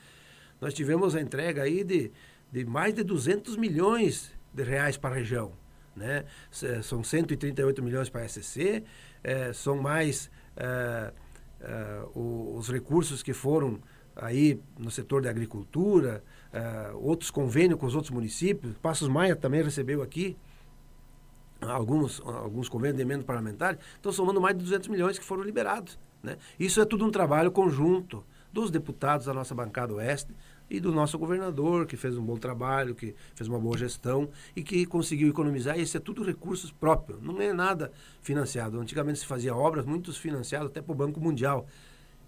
nós 0.59 0.73
tivemos 0.73 1.15
a 1.15 1.21
entrega 1.21 1.63
aí 1.63 1.83
de, 1.83 2.11
de 2.51 2.65
mais 2.65 2.93
de 2.93 3.03
200 3.03 3.57
milhões 3.57 4.31
de 4.53 4.63
reais 4.63 4.97
para 4.97 5.15
a 5.15 5.17
região. 5.17 5.51
Né? 5.95 6.25
São 6.81 7.03
138 7.03 7.83
milhões 7.83 8.09
para 8.09 8.21
a 8.21 8.27
SCC, 8.27 8.83
é, 9.23 9.53
são 9.53 9.77
mais 9.77 10.29
é, 10.55 11.13
é, 11.61 12.03
os 12.13 12.69
recursos 12.69 13.21
que 13.21 13.33
foram 13.33 13.79
aí 14.15 14.59
no 14.77 14.91
setor 14.91 15.23
da 15.23 15.29
agricultura, 15.29 16.23
outros 16.93 17.31
convênios 17.31 17.79
com 17.79 17.87
os 17.87 17.95
outros 17.95 18.11
municípios. 18.11 18.77
Passos 18.77 19.07
Maia 19.07 19.35
também 19.35 19.63
recebeu 19.63 20.03
aqui 20.03 20.37
alguns, 21.59 22.21
alguns 22.21 22.69
convênios 22.69 22.97
de 22.97 23.01
emenda 23.01 23.23
parlamentar. 23.23 23.77
Estão 23.95 24.11
somando 24.11 24.39
mais 24.39 24.55
de 24.55 24.63
200 24.63 24.87
milhões 24.87 25.17
que 25.17 25.25
foram 25.25 25.41
liberados. 25.41 25.97
Né? 26.21 26.37
Isso 26.59 26.79
é 26.79 26.85
tudo 26.85 27.05
um 27.05 27.09
trabalho 27.11 27.51
conjunto 27.51 28.23
dos 28.53 28.71
deputados 28.71 29.25
da 29.25 29.33
nossa 29.33 29.53
bancada 29.53 29.93
oeste, 29.95 30.33
e 30.69 30.79
do 30.79 30.91
nosso 30.91 31.19
governador, 31.19 31.85
que 31.85 31.95
fez 31.95 32.17
um 32.17 32.23
bom 32.23 32.37
trabalho, 32.37 32.95
que 32.95 33.13
fez 33.35 33.47
uma 33.47 33.59
boa 33.59 33.77
gestão 33.77 34.29
e 34.55 34.63
que 34.63 34.85
conseguiu 34.85 35.29
economizar. 35.29 35.79
Isso 35.79 35.97
é 35.97 35.99
tudo 35.99 36.23
recursos 36.23 36.71
próprios, 36.71 37.21
não 37.21 37.39
é 37.41 37.53
nada 37.53 37.91
financiado. 38.21 38.79
Antigamente 38.79 39.19
se 39.19 39.25
fazia 39.25 39.55
obras, 39.55 39.85
muitos 39.85 40.17
financiados 40.17 40.69
até 40.69 40.81
para 40.81 40.91
o 40.91 40.95
Banco 40.95 41.19
Mundial. 41.19 41.67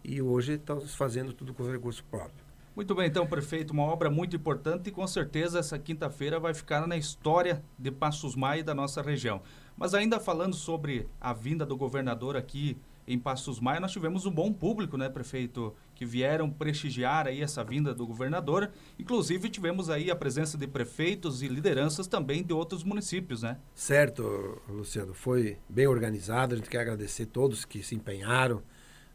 E 0.03 0.21
hoje 0.21 0.53
estamos 0.53 0.93
fazendo 0.93 1.33
tudo 1.33 1.53
com 1.53 1.63
recursos 1.63 2.01
próprios. 2.01 2.45
Muito 2.75 2.93
bem, 2.93 3.07
então, 3.07 3.25
prefeito, 3.25 3.71
uma 3.71 3.83
obra 3.83 4.11
muito 4.11 4.35
importante 4.35 4.89
e 4.89 4.91
com 4.91 5.07
certeza 5.07 5.59
essa 5.59 5.79
quinta-feira 5.79 6.39
vai 6.39 6.53
ficar 6.53 6.85
na 6.85 6.97
história 6.97 7.63
de 7.79 7.89
Passos 7.89 8.35
Maia 8.35 8.59
e 8.59 8.63
da 8.63 8.75
nossa 8.75 9.01
região. 9.01 9.41
Mas 9.77 9.93
ainda 9.93 10.19
falando 10.19 10.53
sobre 10.53 11.07
a 11.19 11.31
vinda 11.31 11.65
do 11.65 11.77
governador 11.77 12.35
aqui 12.35 12.77
em 13.07 13.19
Passos 13.19 13.59
Maia, 13.59 13.79
nós 13.79 13.91
tivemos 13.91 14.25
um 14.25 14.31
bom 14.31 14.51
público, 14.51 14.97
né, 14.97 15.07
prefeito, 15.07 15.75
que 15.93 16.05
vieram 16.05 16.49
prestigiar 16.49 17.27
aí 17.27 17.41
essa 17.41 17.63
vinda 17.63 17.93
do 17.93 18.05
governador. 18.05 18.71
Inclusive, 18.97 19.47
tivemos 19.49 19.89
aí 19.89 20.09
a 20.09 20.15
presença 20.15 20.57
de 20.57 20.67
prefeitos 20.67 21.43
e 21.43 21.47
lideranças 21.47 22.07
também 22.07 22.43
de 22.43 22.51
outros 22.51 22.83
municípios, 22.83 23.43
né? 23.43 23.57
Certo, 23.75 24.59
Luciano. 24.67 25.13
Foi 25.13 25.57
bem 25.69 25.87
organizado. 25.87 26.55
A 26.55 26.57
gente 26.57 26.69
quer 26.69 26.79
agradecer 26.79 27.27
todos 27.27 27.63
que 27.63 27.83
se 27.83 27.93
empenharam, 27.93 28.63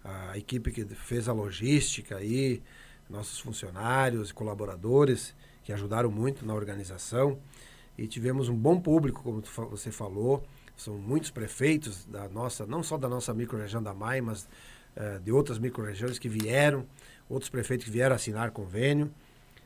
a 0.05 0.39
equipe 0.39 0.71
que 0.71 0.85
fez 0.95 1.29
a 1.29 1.33
logística 1.33 2.17
aí, 2.17 2.63
nossos 3.09 3.41
funcionários 3.41 4.31
e 4.31 4.35
colaboradores 4.35 5.35
que 5.65 5.73
ajudaram 5.73 6.11
muito 6.11 6.47
na 6.47 6.55
organização. 6.55 7.39
E 7.99 8.07
tivemos 8.07 8.49
um 8.49 8.57
bom 8.57 8.81
público, 8.81 9.23
como 9.23 9.43
você 9.69 9.91
falou. 9.91 10.47
São 10.77 10.97
muitos 10.97 11.31
prefeitos 11.31 12.05
da 12.07 12.29
nossa, 12.29 12.67
não 12.67 12.83
só 12.83 12.97
da 12.97 13.09
nossa 13.09 13.35
microrregião 13.35 13.83
da 13.83 13.93
MAI, 13.93 14.21
mas 14.21 14.49
uh, 14.97 15.21
de 15.21 15.31
outras 15.31 15.59
microrregiões 15.59 16.19
que 16.19 16.29
vieram, 16.29 16.87
outros 17.29 17.51
prefeitos 17.51 17.85
que 17.85 17.91
vieram 17.91 18.17
assinar 18.17 18.51
convênio. 18.51 19.13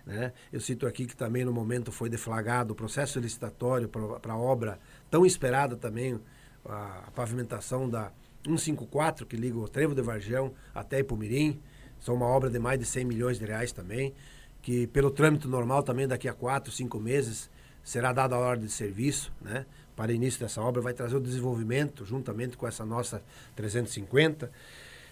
Né? 0.06 0.32
Eu 0.52 0.60
cito 0.60 0.86
aqui 0.86 1.06
que 1.06 1.16
também 1.16 1.44
no 1.44 1.52
momento 1.52 1.90
foi 1.90 2.08
deflagrado 2.08 2.72
o 2.72 2.76
processo 2.76 3.18
licitatório 3.18 3.88
para 3.88 4.32
a 4.32 4.36
obra 4.36 4.78
tão 5.10 5.24
esperada 5.24 5.76
também, 5.76 6.20
a, 6.64 7.04
a, 7.06 7.10
pavimentação 7.10 7.88
da 7.88 8.12
154, 8.44 9.24
que 9.24 9.36
liga 9.36 9.58
o 9.58 9.68
Trevo 9.68 9.94
de 9.94 10.02
Vargião 10.02 10.52
até 10.74 11.00
Ipumirim. 11.00 11.60
São 11.98 12.14
uma 12.14 12.26
obra 12.26 12.50
de 12.50 12.58
mais 12.58 12.78
de 12.78 12.84
100 12.84 13.04
milhões 13.04 13.38
de 13.38 13.46
reais 13.46 13.72
também, 13.72 14.14
que 14.60 14.86
pelo 14.88 15.10
trâmite 15.10 15.48
normal 15.48 15.82
também 15.82 16.06
daqui 16.06 16.28
a 16.28 16.34
quatro, 16.34 16.70
cinco 16.70 17.00
meses 17.00 17.50
será 17.82 18.12
dada 18.12 18.34
a 18.34 18.38
ordem 18.38 18.66
de 18.66 18.72
serviço, 18.72 19.32
né? 19.40 19.64
Para 19.96 20.12
início 20.12 20.40
dessa 20.40 20.60
obra, 20.60 20.82
vai 20.82 20.92
trazer 20.92 21.16
o 21.16 21.20
desenvolvimento, 21.20 22.04
juntamente 22.04 22.56
com 22.56 22.66
essa 22.66 22.84
nossa 22.84 23.22
350, 23.54 24.50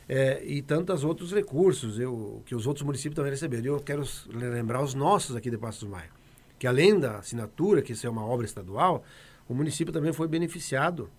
é, 0.09 0.45
e 0.45 0.61
tantos 0.61 1.05
outros 1.05 1.33
recursos 1.33 1.99
eu, 1.99 2.43
que 2.45 2.55
os 2.55 2.67
outros 2.67 2.85
municípios 2.85 3.15
também 3.15 3.31
receberam. 3.31 3.65
Eu 3.65 3.81
quero 3.81 4.03
lembrar 4.29 4.83
os 4.83 4.95
nossos 4.95 5.37
aqui 5.37 5.51
de 5.51 5.57
Passos 5.57 5.89
Maia, 5.89 6.11
que 6.59 6.67
além 6.67 6.99
da 6.99 7.19
assinatura, 7.19 7.83
que 7.83 7.93
isso 7.93 8.07
é 8.07 8.11
uma 8.11 8.25
obra 8.25 8.45
estadual, 8.45 9.05
o 9.49 9.55
município 9.55 9.93
também 9.93 10.13
foi 10.13 10.27
beneficiado 10.27 11.11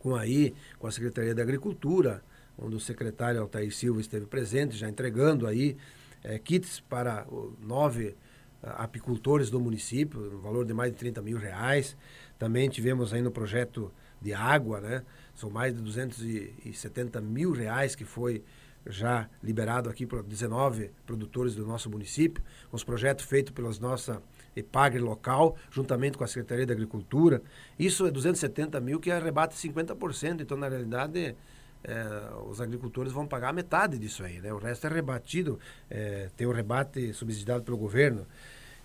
com 0.00 0.14
aí, 0.14 0.54
com 0.78 0.86
a 0.86 0.92
Secretaria 0.92 1.34
da 1.34 1.42
Agricultura, 1.42 2.22
onde 2.58 2.76
o 2.76 2.80
secretário 2.80 3.40
Altair 3.40 3.74
Silva 3.74 4.00
esteve 4.00 4.26
presente, 4.26 4.76
já 4.76 4.88
entregando 4.88 5.46
aí 5.46 5.76
é, 6.22 6.38
kits 6.38 6.80
para 6.80 7.26
nove 7.60 8.14
apicultores 8.62 9.50
do 9.50 9.60
município, 9.60 10.20
no 10.20 10.38
valor 10.38 10.64
de 10.64 10.72
mais 10.72 10.90
de 10.90 10.98
30 10.98 11.20
mil 11.22 11.36
reais. 11.36 11.96
Também 12.38 12.68
tivemos 12.68 13.12
aí 13.12 13.22
no 13.22 13.30
projeto 13.30 13.92
de 14.20 14.32
água, 14.32 14.80
né? 14.80 15.02
São 15.34 15.50
mais 15.50 15.74
de 15.74 15.80
270 15.80 17.20
mil 17.20 17.52
reais 17.52 17.94
que 17.94 18.04
foi 18.04 18.42
já 18.86 19.28
liberado 19.42 19.88
aqui 19.88 20.06
para 20.06 20.22
19 20.22 20.90
produtores 21.06 21.54
do 21.54 21.66
nosso 21.66 21.88
município, 21.88 22.42
os 22.70 22.84
projetos 22.84 23.24
feitos 23.24 23.52
pelas 23.52 23.78
nossa 23.78 24.22
EPAGRE 24.54 25.00
local, 25.00 25.56
juntamente 25.70 26.18
com 26.18 26.24
a 26.24 26.26
Secretaria 26.26 26.66
da 26.66 26.74
Agricultura. 26.74 27.42
Isso 27.78 28.06
é 28.06 28.10
270 28.10 28.80
mil 28.80 29.00
que 29.00 29.10
arrebate 29.10 29.54
50%, 29.56 30.40
então 30.42 30.56
na 30.56 30.68
realidade 30.68 31.34
é, 31.82 32.06
os 32.46 32.60
agricultores 32.60 33.12
vão 33.12 33.26
pagar 33.26 33.52
metade 33.52 33.98
disso 33.98 34.22
aí, 34.22 34.40
né? 34.40 34.52
O 34.52 34.58
resto 34.58 34.86
é 34.86 34.90
rebatido, 34.90 35.58
é, 35.90 36.30
tem 36.36 36.46
o 36.46 36.52
rebate 36.52 37.12
subsidiado 37.12 37.64
pelo 37.64 37.76
governo. 37.76 38.26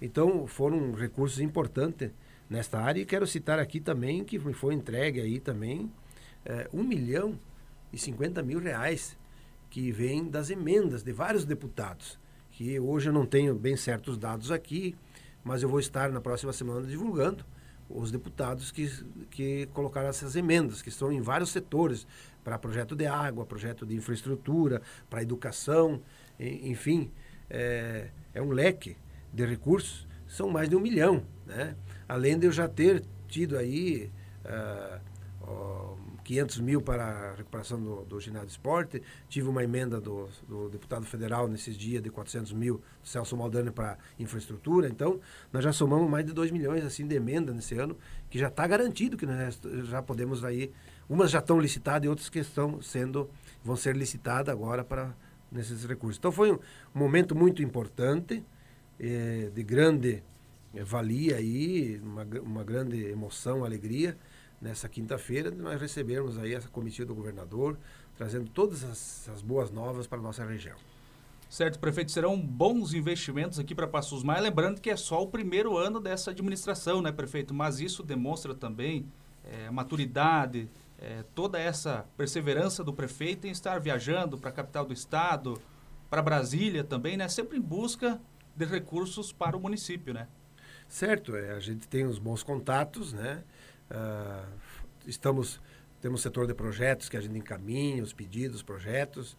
Então 0.01 0.47
foram 0.47 0.93
recursos 0.93 1.39
importantes 1.39 2.11
nesta 2.49 2.79
área. 2.79 3.01
E 3.01 3.05
quero 3.05 3.27
citar 3.27 3.59
aqui 3.59 3.79
também 3.79 4.23
que 4.23 4.39
foi 4.39 4.73
entregue 4.73 5.21
aí 5.21 5.39
também 5.39 5.91
é, 6.45 6.67
1 6.73 6.83
milhão 6.83 7.39
e 7.93 7.97
50 7.97 8.41
mil 8.41 8.59
reais 8.59 9.17
que 9.69 9.91
vem 9.91 10.27
das 10.27 10.49
emendas 10.49 11.03
de 11.03 11.11
vários 11.11 11.45
deputados. 11.45 12.19
Que 12.51 12.79
hoje 12.79 13.09
eu 13.09 13.13
não 13.13 13.25
tenho 13.25 13.55
bem 13.55 13.77
certos 13.77 14.17
dados 14.17 14.51
aqui, 14.51 14.95
mas 15.43 15.63
eu 15.63 15.69
vou 15.69 15.79
estar 15.79 16.11
na 16.11 16.19
próxima 16.19 16.51
semana 16.51 16.85
divulgando 16.85 17.45
os 17.89 18.11
deputados 18.11 18.71
que, 18.71 18.87
que 19.31 19.67
colocaram 19.73 20.09
essas 20.09 20.35
emendas, 20.35 20.81
que 20.81 20.89
estão 20.89 21.11
em 21.11 21.21
vários 21.21 21.49
setores, 21.49 22.05
para 22.43 22.57
projeto 22.57 22.95
de 22.95 23.05
água, 23.05 23.45
projeto 23.45 23.85
de 23.85 23.95
infraestrutura, 23.95 24.81
para 25.09 25.21
educação, 25.21 26.01
enfim, 26.39 27.11
é, 27.49 28.09
é 28.33 28.41
um 28.41 28.51
leque 28.51 28.95
de 29.33 29.45
recursos, 29.45 30.07
são 30.27 30.49
mais 30.49 30.69
de 30.69 30.75
um 30.75 30.79
milhão, 30.79 31.23
né? 31.45 31.75
Além 32.09 32.39
de 32.39 32.47
eu 32.47 32.51
já 32.51 32.67
ter 32.67 33.05
tido 33.27 33.55
aí 33.55 34.11
uh, 34.43 35.45
uh, 35.47 35.97
500 36.23 36.59
mil 36.59 36.81
para 36.81 37.03
a 37.03 37.35
recuperação 37.35 37.79
do, 37.79 38.03
do 38.03 38.19
ginásio 38.19 38.47
de 38.47 38.53
esporte, 38.53 39.01
tive 39.27 39.47
uma 39.47 39.63
emenda 39.63 40.01
do, 40.01 40.27
do, 40.47 40.69
deputado 40.69 41.05
federal 41.05 41.47
nesses 41.47 41.77
dias 41.77 42.01
de 42.01 42.09
400 42.09 42.51
mil, 42.53 42.81
Celso 43.03 43.37
Maldani, 43.37 43.69
para 43.69 43.95
infraestrutura. 44.17 44.87
Então, 44.87 45.19
nós 45.53 45.63
já 45.63 45.71
somamos 45.71 46.09
mais 46.09 46.25
de 46.25 46.33
2 46.33 46.49
milhões 46.49 46.83
assim, 46.83 47.07
de 47.07 47.15
emenda 47.15 47.53
nesse 47.53 47.75
ano, 47.75 47.95
que 48.27 48.39
já 48.39 48.47
está 48.47 48.65
garantido 48.65 49.15
que 49.15 49.27
nós 49.27 49.59
já 49.83 50.01
podemos 50.01 50.43
aí. 50.43 50.71
Umas 51.07 51.29
já 51.29 51.39
estão 51.39 51.59
licitadas 51.59 52.05
e 52.05 52.09
outras 52.09 52.27
que 52.27 52.39
estão 52.39 52.81
sendo, 52.81 53.29
vão 53.63 53.75
ser 53.75 53.95
licitadas 53.95 54.51
agora 54.51 54.83
para 54.83 55.15
nesses 55.51 55.85
recursos. 55.85 56.17
Então, 56.17 56.31
foi 56.31 56.51
um 56.51 56.59
momento 56.93 57.35
muito 57.35 57.61
importante, 57.61 58.43
eh, 58.99 59.49
de 59.53 59.63
grande 59.63 60.23
valia 60.73 61.37
aí 61.37 61.99
uma, 62.03 62.23
uma 62.41 62.63
grande 62.63 63.03
emoção, 63.05 63.63
alegria 63.63 64.17
nessa 64.61 64.89
quinta-feira 64.89 65.51
nós 65.51 65.79
recebermos 65.79 66.37
aí 66.37 66.53
essa 66.53 66.67
comitiva 66.67 67.07
do 67.07 67.15
governador 67.15 67.77
trazendo 68.17 68.49
todas 68.49 68.83
as, 68.83 69.29
as 69.29 69.41
boas 69.41 69.71
novas 69.71 70.05
para 70.05 70.19
a 70.19 70.21
nossa 70.21 70.43
região. 70.43 70.75
Certo, 71.49 71.79
prefeito, 71.79 72.11
serão 72.11 72.39
bons 72.39 72.93
investimentos 72.93 73.57
aqui 73.57 73.73
para 73.73 73.87
Passos 73.87 74.23
Maia, 74.23 74.41
lembrando 74.41 74.81
que 74.81 74.89
é 74.89 74.97
só 74.97 75.23
o 75.23 75.27
primeiro 75.27 75.77
ano 75.77 75.99
dessa 75.99 76.29
administração, 76.29 77.01
né, 77.01 77.11
prefeito? 77.11 77.53
Mas 77.53 77.79
isso 77.79 78.03
demonstra 78.03 78.53
também 78.53 79.07
é, 79.43 79.71
maturidade, 79.71 80.69
é, 80.99 81.23
toda 81.33 81.57
essa 81.57 82.05
perseverança 82.17 82.83
do 82.83 82.93
prefeito 82.93 83.47
em 83.47 83.51
estar 83.51 83.79
viajando 83.79 84.37
para 84.37 84.49
a 84.49 84.53
capital 84.53 84.85
do 84.85 84.93
estado, 84.93 85.59
para 86.09 86.21
Brasília 86.21 86.83
também, 86.83 87.15
né, 87.15 87.27
sempre 87.29 87.57
em 87.57 87.61
busca 87.61 88.21
de 88.55 88.65
recursos 88.65 89.31
para 89.31 89.55
o 89.55 89.59
município, 89.59 90.13
né? 90.13 90.27
Certo, 90.89 91.35
é, 91.35 91.51
a 91.51 91.59
gente 91.59 91.87
tem 91.87 92.05
os 92.07 92.17
bons 92.17 92.41
contatos, 92.41 93.13
né? 93.13 93.43
Uh, 93.91 94.59
estamos, 95.05 95.61
temos 96.01 96.19
setor 96.19 96.47
de 96.47 96.53
projetos 96.55 97.07
que 97.07 97.15
a 97.15 97.21
gente 97.21 97.37
encaminha, 97.37 98.01
os 98.01 98.11
pedidos, 98.11 98.63
projetos, 98.63 99.33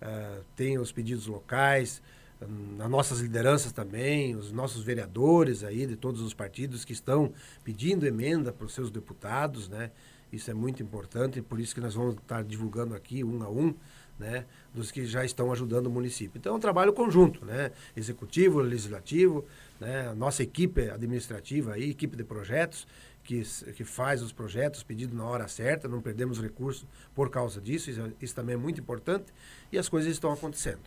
uh, 0.00 0.42
tem 0.56 0.78
os 0.78 0.92
pedidos 0.92 1.26
locais, 1.26 2.00
um, 2.40 2.82
as 2.82 2.88
nossas 2.88 3.20
lideranças 3.20 3.70
também, 3.70 4.34
os 4.34 4.50
nossos 4.50 4.82
vereadores 4.82 5.62
aí 5.62 5.86
de 5.86 5.94
todos 5.94 6.22
os 6.22 6.32
partidos 6.32 6.86
que 6.86 6.94
estão 6.94 7.34
pedindo 7.62 8.06
emenda 8.06 8.50
para 8.50 8.64
os 8.64 8.72
seus 8.72 8.90
deputados, 8.90 9.68
né? 9.68 9.90
Isso 10.32 10.50
é 10.50 10.54
muito 10.54 10.82
importante, 10.82 11.42
por 11.42 11.60
isso 11.60 11.74
que 11.74 11.82
nós 11.82 11.94
vamos 11.94 12.14
estar 12.16 12.42
divulgando 12.42 12.94
aqui 12.94 13.22
um 13.22 13.42
a 13.42 13.50
um, 13.50 13.74
né, 14.18 14.44
dos 14.72 14.90
que 14.90 15.04
já 15.06 15.24
estão 15.24 15.52
ajudando 15.52 15.86
o 15.86 15.90
município. 15.90 16.38
Então 16.38 16.54
é 16.54 16.56
um 16.56 16.60
trabalho 16.60 16.92
conjunto, 16.92 17.44
né, 17.44 17.72
executivo, 17.96 18.60
legislativo, 18.60 19.44
né, 19.84 20.08
a 20.08 20.14
nossa 20.14 20.42
equipe 20.42 20.88
administrativa 20.90 21.74
aí, 21.74 21.90
equipe 21.90 22.16
de 22.16 22.24
projetos, 22.24 22.86
que, 23.22 23.42
que 23.74 23.84
faz 23.84 24.22
os 24.22 24.32
projetos 24.32 24.82
pedidos 24.82 25.16
na 25.16 25.24
hora 25.24 25.46
certa, 25.46 25.86
não 25.86 26.00
perdemos 26.00 26.40
recursos 26.40 26.86
por 27.14 27.30
causa 27.30 27.60
disso, 27.60 27.90
isso, 27.90 28.12
isso 28.20 28.34
também 28.34 28.54
é 28.54 28.58
muito 28.58 28.80
importante, 28.80 29.32
e 29.70 29.78
as 29.78 29.88
coisas 29.88 30.10
estão 30.10 30.32
acontecendo. 30.32 30.80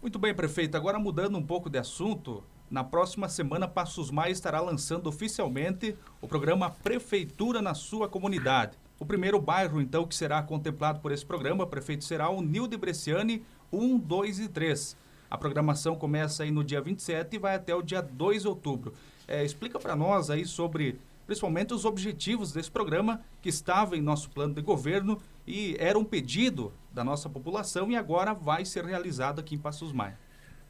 Muito 0.00 0.18
bem, 0.18 0.34
prefeito. 0.34 0.76
Agora 0.76 0.98
mudando 0.98 1.36
um 1.36 1.42
pouco 1.42 1.70
de 1.70 1.78
assunto, 1.78 2.42
na 2.70 2.82
próxima 2.82 3.28
semana, 3.28 3.68
Passos 3.68 4.10
Maia 4.10 4.32
estará 4.32 4.60
lançando 4.60 5.06
oficialmente 5.06 5.94
o 6.20 6.26
programa 6.26 6.70
Prefeitura 6.70 7.60
na 7.60 7.74
sua 7.74 8.08
comunidade. 8.08 8.78
O 8.98 9.04
primeiro 9.04 9.40
bairro, 9.40 9.80
então, 9.80 10.06
que 10.06 10.14
será 10.14 10.42
contemplado 10.42 11.00
por 11.00 11.12
esse 11.12 11.24
programa, 11.24 11.66
prefeito, 11.66 12.04
será 12.04 12.30
o 12.30 12.40
Nilde 12.40 12.76
Bresciani 12.76 13.42
1, 13.72 13.98
2 13.98 14.38
e 14.40 14.48
3. 14.48 14.96
A 15.30 15.38
programação 15.38 15.96
começa 15.96 16.42
aí 16.42 16.50
no 16.50 16.62
dia 16.62 16.80
27 16.80 17.36
e 17.36 17.38
vai 17.38 17.54
até 17.54 17.74
o 17.74 17.82
dia 17.82 18.00
2 18.00 18.42
de 18.42 18.48
outubro. 18.48 18.92
É, 19.26 19.44
explica 19.44 19.78
para 19.78 19.96
nós 19.96 20.30
aí 20.30 20.44
sobre, 20.44 20.98
principalmente, 21.26 21.72
os 21.72 21.84
objetivos 21.84 22.52
desse 22.52 22.70
programa 22.70 23.20
que 23.40 23.48
estava 23.48 23.96
em 23.96 24.00
nosso 24.00 24.30
plano 24.30 24.54
de 24.54 24.62
governo 24.62 25.20
e 25.46 25.76
era 25.78 25.98
um 25.98 26.04
pedido 26.04 26.72
da 26.92 27.02
nossa 27.02 27.28
população 27.28 27.90
e 27.90 27.96
agora 27.96 28.34
vai 28.34 28.64
ser 28.64 28.84
realizado 28.84 29.40
aqui 29.40 29.54
em 29.54 29.58
Passos 29.58 29.92
Maia. 29.92 30.18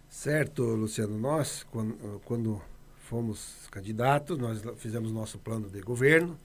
Certo, 0.08 0.62
Luciano. 0.62 1.18
Nós, 1.18 1.64
quando, 1.70 2.20
quando 2.24 2.62
fomos 2.98 3.68
candidatos, 3.70 4.38
nós 4.38 4.62
fizemos 4.76 5.12
nosso 5.12 5.38
plano 5.38 5.68
de 5.68 5.80
governo, 5.80 6.38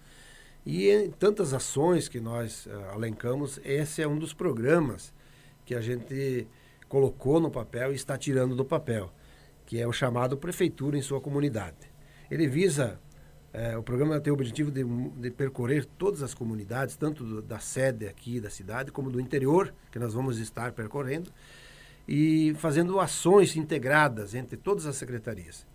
e 0.66 0.90
em 0.90 1.10
tantas 1.10 1.54
ações 1.54 2.08
que 2.08 2.20
nós 2.20 2.66
uh, 2.66 2.94
alencamos, 2.94 3.60
esse 3.64 4.02
é 4.02 4.08
um 4.08 4.20
dos 4.20 4.34
programas 4.34 5.14
que 5.66 5.74
a 5.74 5.82
gente 5.82 6.48
colocou 6.90 7.40
no 7.40 7.50
papel 7.50 7.94
e 7.94 7.96
está 7.96 8.18
tirando 8.18 8.56
do 8.56 8.66
papel, 8.66 9.14
que 9.66 9.80
é 9.80 9.88
o 9.88 9.94
chamado 9.94 10.36
Prefeitura 10.36 10.98
em 10.98 11.02
sua 11.02 11.22
comunidade. 11.22 11.78
Ele 12.30 12.48
visa 12.48 13.00
É, 13.52 13.76
o 13.76 13.82
programa 13.82 14.20
tem 14.20 14.32
o 14.32 14.36
objetivo 14.36 14.70
de, 14.70 14.84
de, 14.84 15.32
percorrer 15.32 15.84
todas 15.98 16.22
as 16.22 16.36
comunidades, 16.36 16.96
tanto 16.96 17.24
do, 17.24 17.42
da 17.42 17.58
sede 17.58 18.08
aqui 18.08 18.40
da 18.40 18.50
cidade, 18.50 18.92
como 18.92 19.10
do 19.10 19.20
interior, 19.20 19.74
que 19.92 19.98
nós 19.98 20.14
vamos 20.14 20.38
estar 20.38 20.72
percorrendo, 20.72 21.32
e 22.08 22.54
fazendo 22.60 23.00
ações 23.00 23.56
integradas 23.56 24.36
entre 24.36 24.56
todas 24.56 24.86
as 24.86 24.96
secretarias. 24.98 25.66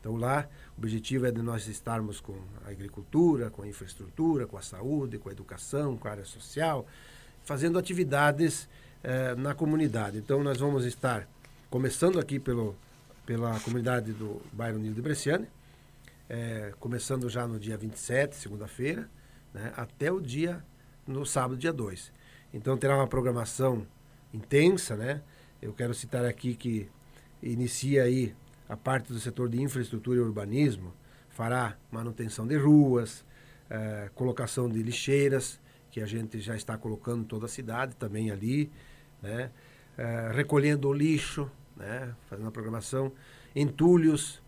Então 0.00 0.16
lá 0.16 0.48
o 0.76 0.80
objetivo 0.80 1.24
é 1.24 1.30
de 1.30 1.40
nós 1.40 1.68
estarmos 1.68 2.20
com 2.20 2.36
a 2.64 2.70
agricultura, 2.70 3.48
com 3.48 3.62
a 3.62 3.68
infraestrutura, 3.68 4.44
com 4.44 4.56
a 4.56 4.62
saúde, 4.62 5.16
com 5.16 5.28
a 5.28 5.32
educação, 5.32 5.96
com 5.96 6.08
a 6.08 6.10
área 6.10 6.24
social, 6.24 6.84
fazendo 7.44 7.78
atividades 7.78 8.68
eh, 9.02 9.34
na 9.34 9.54
comunidade. 9.54 10.18
Então 10.18 10.42
nós 10.42 10.58
vamos 10.58 10.84
estar 10.84 11.26
começando 11.70 12.18
aqui 12.18 12.38
pelo, 12.38 12.76
pela 13.24 13.58
comunidade 13.60 14.12
do 14.12 14.42
bairro 14.52 14.78
Nilo 14.78 14.94
de 14.94 15.02
Bresciane, 15.02 15.46
eh, 16.28 16.72
começando 16.78 17.28
já 17.28 17.46
no 17.46 17.58
dia 17.58 17.76
27, 17.76 18.36
segunda-feira, 18.36 19.08
né, 19.54 19.72
até 19.76 20.12
o 20.12 20.20
dia, 20.20 20.62
no 21.06 21.24
sábado, 21.24 21.56
dia 21.56 21.72
2. 21.72 22.12
Então 22.52 22.76
terá 22.76 22.96
uma 22.96 23.06
programação 23.06 23.86
intensa, 24.32 24.96
né? 24.96 25.22
Eu 25.62 25.72
quero 25.72 25.94
citar 25.94 26.24
aqui 26.24 26.54
que 26.54 26.88
inicia 27.42 28.04
aí 28.04 28.34
a 28.68 28.76
parte 28.76 29.12
do 29.12 29.18
setor 29.18 29.48
de 29.48 29.60
infraestrutura 29.60 30.18
e 30.18 30.20
urbanismo 30.20 30.92
fará 31.30 31.76
manutenção 31.90 32.46
de 32.46 32.56
ruas, 32.56 33.24
eh, 33.68 34.10
colocação 34.14 34.68
de 34.68 34.82
lixeiras, 34.82 35.58
que 35.90 36.00
a 36.00 36.06
gente 36.06 36.40
já 36.40 36.54
está 36.54 36.76
colocando 36.76 37.24
toda 37.24 37.46
a 37.46 37.48
cidade, 37.48 37.96
também 37.96 38.30
ali, 38.30 38.70
né? 39.22 39.50
Eh, 39.98 40.30
recolhendo 40.32 40.92
lixo, 40.92 41.50
né? 41.76 42.14
fazendo 42.28 42.48
a 42.48 42.50
programação, 42.50 43.12
entulhos, 43.54 44.42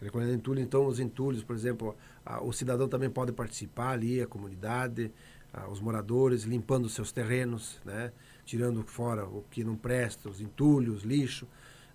recolhendo 0.00 0.32
entulho, 0.32 0.60
então 0.60 0.86
os 0.86 1.00
entulhos, 1.00 1.42
por 1.42 1.56
exemplo, 1.56 1.96
a, 2.24 2.42
o 2.42 2.52
cidadão 2.52 2.88
também 2.88 3.08
pode 3.08 3.32
participar 3.32 3.90
ali, 3.90 4.20
a 4.20 4.26
comunidade, 4.26 5.12
a, 5.52 5.68
os 5.68 5.80
moradores, 5.80 6.42
limpando 6.42 6.88
seus 6.88 7.10
terrenos, 7.10 7.80
né? 7.84 8.12
tirando 8.44 8.82
fora 8.82 9.24
o 9.24 9.44
que 9.50 9.64
não 9.64 9.76
presta, 9.76 10.28
os 10.28 10.40
entulhos, 10.40 11.02
lixo, 11.02 11.46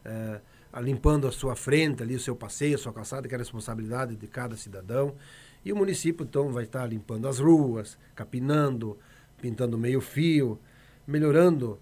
eh, 0.06 0.42
limpando 0.82 1.28
a 1.28 1.32
sua 1.32 1.56
frente 1.56 2.04
ali, 2.04 2.16
o 2.16 2.20
seu 2.20 2.36
passeio, 2.36 2.76
a 2.76 2.78
sua 2.78 2.94
calçada, 2.94 3.28
que 3.28 3.34
é 3.34 3.38
a 3.38 3.40
responsabilidade 3.40 4.16
de 4.16 4.28
cada 4.28 4.56
cidadão. 4.56 5.16
E 5.64 5.72
o 5.72 5.76
município, 5.76 6.24
então, 6.24 6.52
vai 6.52 6.66
estar 6.66 6.86
limpando 6.86 7.28
as 7.28 7.40
ruas, 7.40 7.98
capinando, 8.16 8.98
pintando 9.42 9.78
meio 9.78 10.02
fio, 10.02 10.60
melhorando 11.08 11.80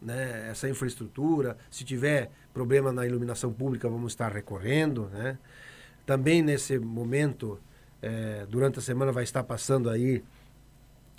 né, 0.00 0.48
essa 0.50 0.68
infraestrutura. 0.68 1.56
Se 1.70 1.84
tiver 1.84 2.30
problema 2.52 2.92
na 2.92 3.06
iluminação 3.06 3.52
pública, 3.52 3.88
vamos 3.88 4.12
estar 4.12 4.32
recorrendo. 4.32 5.08
Né? 5.12 5.38
Também 6.06 6.42
nesse 6.42 6.78
momento, 6.78 7.58
é, 8.00 8.46
durante 8.48 8.78
a 8.78 8.82
semana, 8.82 9.12
vai 9.12 9.24
estar 9.24 9.42
passando 9.44 9.90
aí 9.90 10.22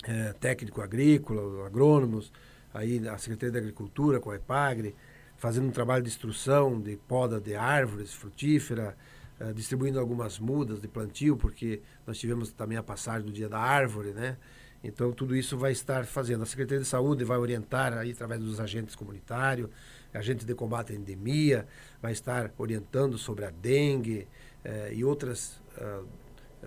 é, 0.04 0.32
técnico 0.34 0.80
agrícola, 0.80 1.66
agrônomos, 1.66 2.32
aí 2.74 3.06
a 3.08 3.18
Secretaria 3.18 3.52
da 3.52 3.58
Agricultura 3.58 4.18
com 4.18 4.30
a 4.30 4.36
EPAGRE, 4.36 4.94
fazendo 5.36 5.66
um 5.66 5.70
trabalho 5.72 6.02
de 6.02 6.08
instrução, 6.08 6.80
de 6.80 6.96
poda 6.96 7.40
de 7.40 7.54
árvores 7.54 8.14
frutífera, 8.14 8.96
uh, 9.40 9.52
distribuindo 9.52 9.98
algumas 9.98 10.38
mudas 10.38 10.80
de 10.80 10.86
plantio, 10.86 11.36
porque 11.36 11.82
nós 12.06 12.16
tivemos 12.16 12.52
também 12.52 12.78
a 12.78 12.82
passagem 12.82 13.26
do 13.26 13.32
Dia 13.32 13.48
da 13.48 13.58
Árvore, 13.58 14.12
né? 14.12 14.36
Então, 14.82 15.12
tudo 15.12 15.36
isso 15.36 15.56
vai 15.56 15.72
estar 15.72 16.04
fazendo. 16.04 16.42
A 16.42 16.46
Secretaria 16.46 16.82
de 16.82 16.88
Saúde 16.88 17.24
vai 17.24 17.38
orientar 17.38 17.92
aí 17.92 18.10
através 18.10 18.40
dos 18.40 18.58
agentes 18.58 18.94
comunitários, 18.94 19.68
agentes 20.12 20.44
de 20.44 20.54
combate 20.54 20.92
à 20.92 20.96
endemia, 20.96 21.66
vai 22.00 22.12
estar 22.12 22.52
orientando 22.58 23.16
sobre 23.16 23.44
a 23.44 23.50
dengue 23.50 24.26
eh, 24.64 24.92
e 24.94 25.04
outras 25.04 25.60
uh, 25.78 26.06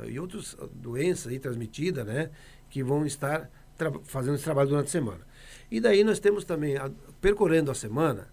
e 0.08 0.20
outras 0.20 0.58
doenças 0.74 1.38
transmitidas, 1.40 2.06
né? 2.06 2.30
Que 2.70 2.84
vão 2.84 3.06
estar 3.06 3.50
fazendo 4.04 4.36
esse 4.36 4.44
trabalho 4.44 4.70
durante 4.70 4.88
a 4.88 4.92
semana. 4.92 5.22
E 5.70 5.80
daí 5.80 6.04
nós 6.04 6.20
temos 6.20 6.44
também, 6.44 6.78
a, 6.78 6.90
percorrendo 7.22 7.72
a 7.72 7.76
semana, 7.76 8.28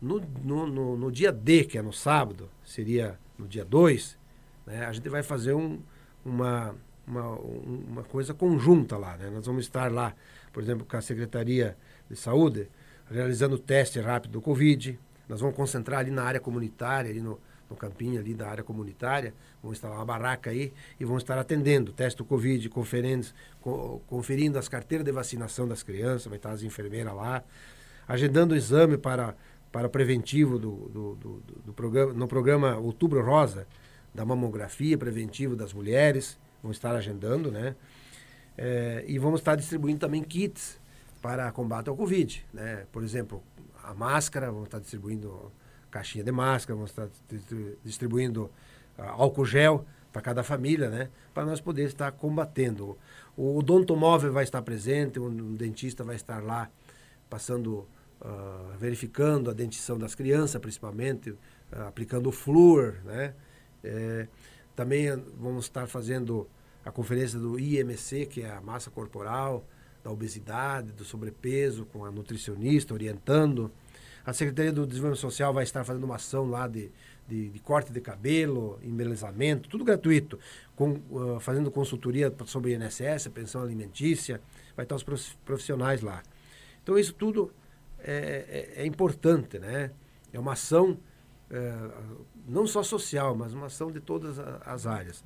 no, 0.00 0.20
no, 0.20 0.66
no, 0.66 0.96
no, 0.96 1.12
dia 1.12 1.32
D, 1.32 1.64
que 1.64 1.78
é 1.78 1.82
no 1.82 1.92
sábado, 1.92 2.48
seria 2.64 3.18
no 3.36 3.46
dia 3.46 3.64
2, 3.64 4.16
né, 4.66 4.84
a 4.84 4.92
gente 4.92 5.08
vai 5.08 5.22
fazer 5.22 5.54
um, 5.54 5.80
uma, 6.24 6.74
uma, 7.08 7.30
uma 7.30 8.04
coisa 8.04 8.34
conjunta 8.34 8.96
lá. 8.96 9.16
Né? 9.16 9.30
Nós 9.30 9.46
vamos 9.46 9.64
estar 9.64 9.90
lá, 9.90 10.14
por 10.52 10.62
exemplo, 10.62 10.86
com 10.86 10.96
a 10.96 11.00
Secretaria 11.00 11.76
de 12.08 12.16
Saúde, 12.16 12.68
realizando 13.10 13.58
teste 13.58 14.00
rápido 14.00 14.32
do 14.32 14.40
Covid. 14.40 14.98
Nós 15.28 15.40
vamos 15.40 15.56
concentrar 15.56 16.00
ali 16.00 16.10
na 16.10 16.22
área 16.22 16.40
comunitária, 16.40 17.10
ali 17.10 17.20
no, 17.20 17.38
no 17.68 17.76
campinho 17.76 18.20
ali 18.20 18.34
da 18.34 18.48
área 18.48 18.64
comunitária, 18.64 19.34
vamos 19.62 19.76
instalar 19.76 19.98
uma 19.98 20.04
barraca 20.04 20.50
aí 20.50 20.72
e 20.98 21.04
vamos 21.04 21.22
estar 21.22 21.38
atendendo 21.38 21.92
teste 21.92 22.18
do 22.18 22.24
Covid, 22.24 22.68
conferindo, 22.70 23.26
co, 23.60 24.00
conferindo 24.06 24.58
as 24.58 24.68
carteiras 24.68 25.04
de 25.04 25.12
vacinação 25.12 25.68
das 25.68 25.82
crianças, 25.82 26.26
vai 26.26 26.36
estar 26.36 26.50
as 26.50 26.62
enfermeiras 26.62 27.14
lá, 27.14 27.42
agendando 28.06 28.54
o 28.54 28.56
exame 28.56 28.96
para 28.96 29.34
para 29.70 29.86
preventivo 29.86 30.58
do, 30.58 30.88
do, 30.88 31.14
do, 31.16 31.42
do, 31.66 31.72
programa, 31.74 32.12
no 32.14 32.26
programa 32.26 32.78
Outubro 32.78 33.22
Rosa, 33.22 33.66
da 34.14 34.24
mamografia 34.24 34.96
preventivo 34.96 35.54
das 35.54 35.74
mulheres, 35.74 36.38
vamos 36.62 36.76
estar 36.76 36.94
agendando, 36.94 37.50
né? 37.50 37.74
É, 38.56 39.04
e 39.06 39.18
vamos 39.18 39.40
estar 39.40 39.54
distribuindo 39.54 40.00
também 40.00 40.22
kits 40.22 40.80
para 41.22 41.50
combate 41.52 41.88
ao 41.88 41.96
Covid, 41.96 42.44
né? 42.52 42.86
Por 42.92 43.02
exemplo, 43.02 43.42
a 43.82 43.94
máscara, 43.94 44.50
vamos 44.50 44.66
estar 44.66 44.80
distribuindo 44.80 45.52
caixinha 45.90 46.24
de 46.24 46.32
máscara, 46.32 46.74
vamos 46.74 46.90
estar 46.90 47.08
distribuindo 47.84 48.50
uh, 48.98 49.02
álcool 49.02 49.44
gel 49.44 49.84
para 50.12 50.22
cada 50.22 50.42
família, 50.42 50.90
né? 50.90 51.08
Para 51.32 51.44
nós 51.44 51.60
poder 51.60 51.84
estar 51.84 52.10
combatendo. 52.12 52.98
O 53.36 53.58
odontomóvel 53.58 54.32
vai 54.32 54.44
estar 54.44 54.60
presente, 54.62 55.18
um 55.18 55.54
dentista 55.54 56.02
vai 56.02 56.16
estar 56.16 56.42
lá 56.42 56.70
passando 57.30 57.86
uh, 58.20 58.76
verificando 58.78 59.50
a 59.50 59.54
dentição 59.54 59.98
das 59.98 60.14
crianças, 60.14 60.60
principalmente, 60.60 61.30
uh, 61.30 61.38
aplicando 61.86 62.30
flúor, 62.32 62.96
né? 63.04 63.34
É, 63.84 64.26
também 64.78 65.08
vamos 65.36 65.64
estar 65.64 65.88
fazendo 65.88 66.48
a 66.84 66.92
conferência 66.92 67.36
do 67.36 67.58
IMC, 67.58 68.26
que 68.26 68.42
é 68.42 68.52
a 68.52 68.60
massa 68.60 68.88
corporal, 68.92 69.66
da 70.04 70.10
obesidade, 70.12 70.92
do 70.92 71.04
sobrepeso, 71.04 71.84
com 71.86 72.04
a 72.04 72.12
nutricionista 72.12 72.94
orientando. 72.94 73.72
A 74.24 74.32
Secretaria 74.32 74.70
do 74.70 74.86
Desenvolvimento 74.86 75.20
Social 75.20 75.52
vai 75.52 75.64
estar 75.64 75.82
fazendo 75.82 76.04
uma 76.04 76.14
ação 76.14 76.48
lá 76.48 76.68
de, 76.68 76.92
de, 77.26 77.48
de 77.48 77.58
corte 77.58 77.92
de 77.92 78.00
cabelo, 78.00 78.78
embelezamento, 78.80 79.68
tudo 79.68 79.84
gratuito, 79.84 80.38
com, 80.76 80.92
uh, 81.10 81.40
fazendo 81.40 81.72
consultoria 81.72 82.32
sobre 82.46 82.72
INSS, 82.76 83.26
pensão 83.34 83.60
alimentícia, 83.60 84.40
vai 84.76 84.84
estar 84.84 84.94
os 84.94 85.34
profissionais 85.44 86.02
lá. 86.02 86.22
Então, 86.84 86.96
isso 86.96 87.12
tudo 87.14 87.52
é, 87.98 88.70
é, 88.76 88.82
é 88.82 88.86
importante, 88.86 89.58
né? 89.58 89.90
É 90.32 90.38
uma 90.38 90.52
ação 90.52 90.96
é, 91.50 91.90
não 92.46 92.66
só 92.66 92.82
social, 92.82 93.34
mas 93.34 93.52
uma 93.52 93.66
ação 93.66 93.90
de 93.90 94.00
todas 94.00 94.38
as 94.38 94.86
áreas. 94.86 95.24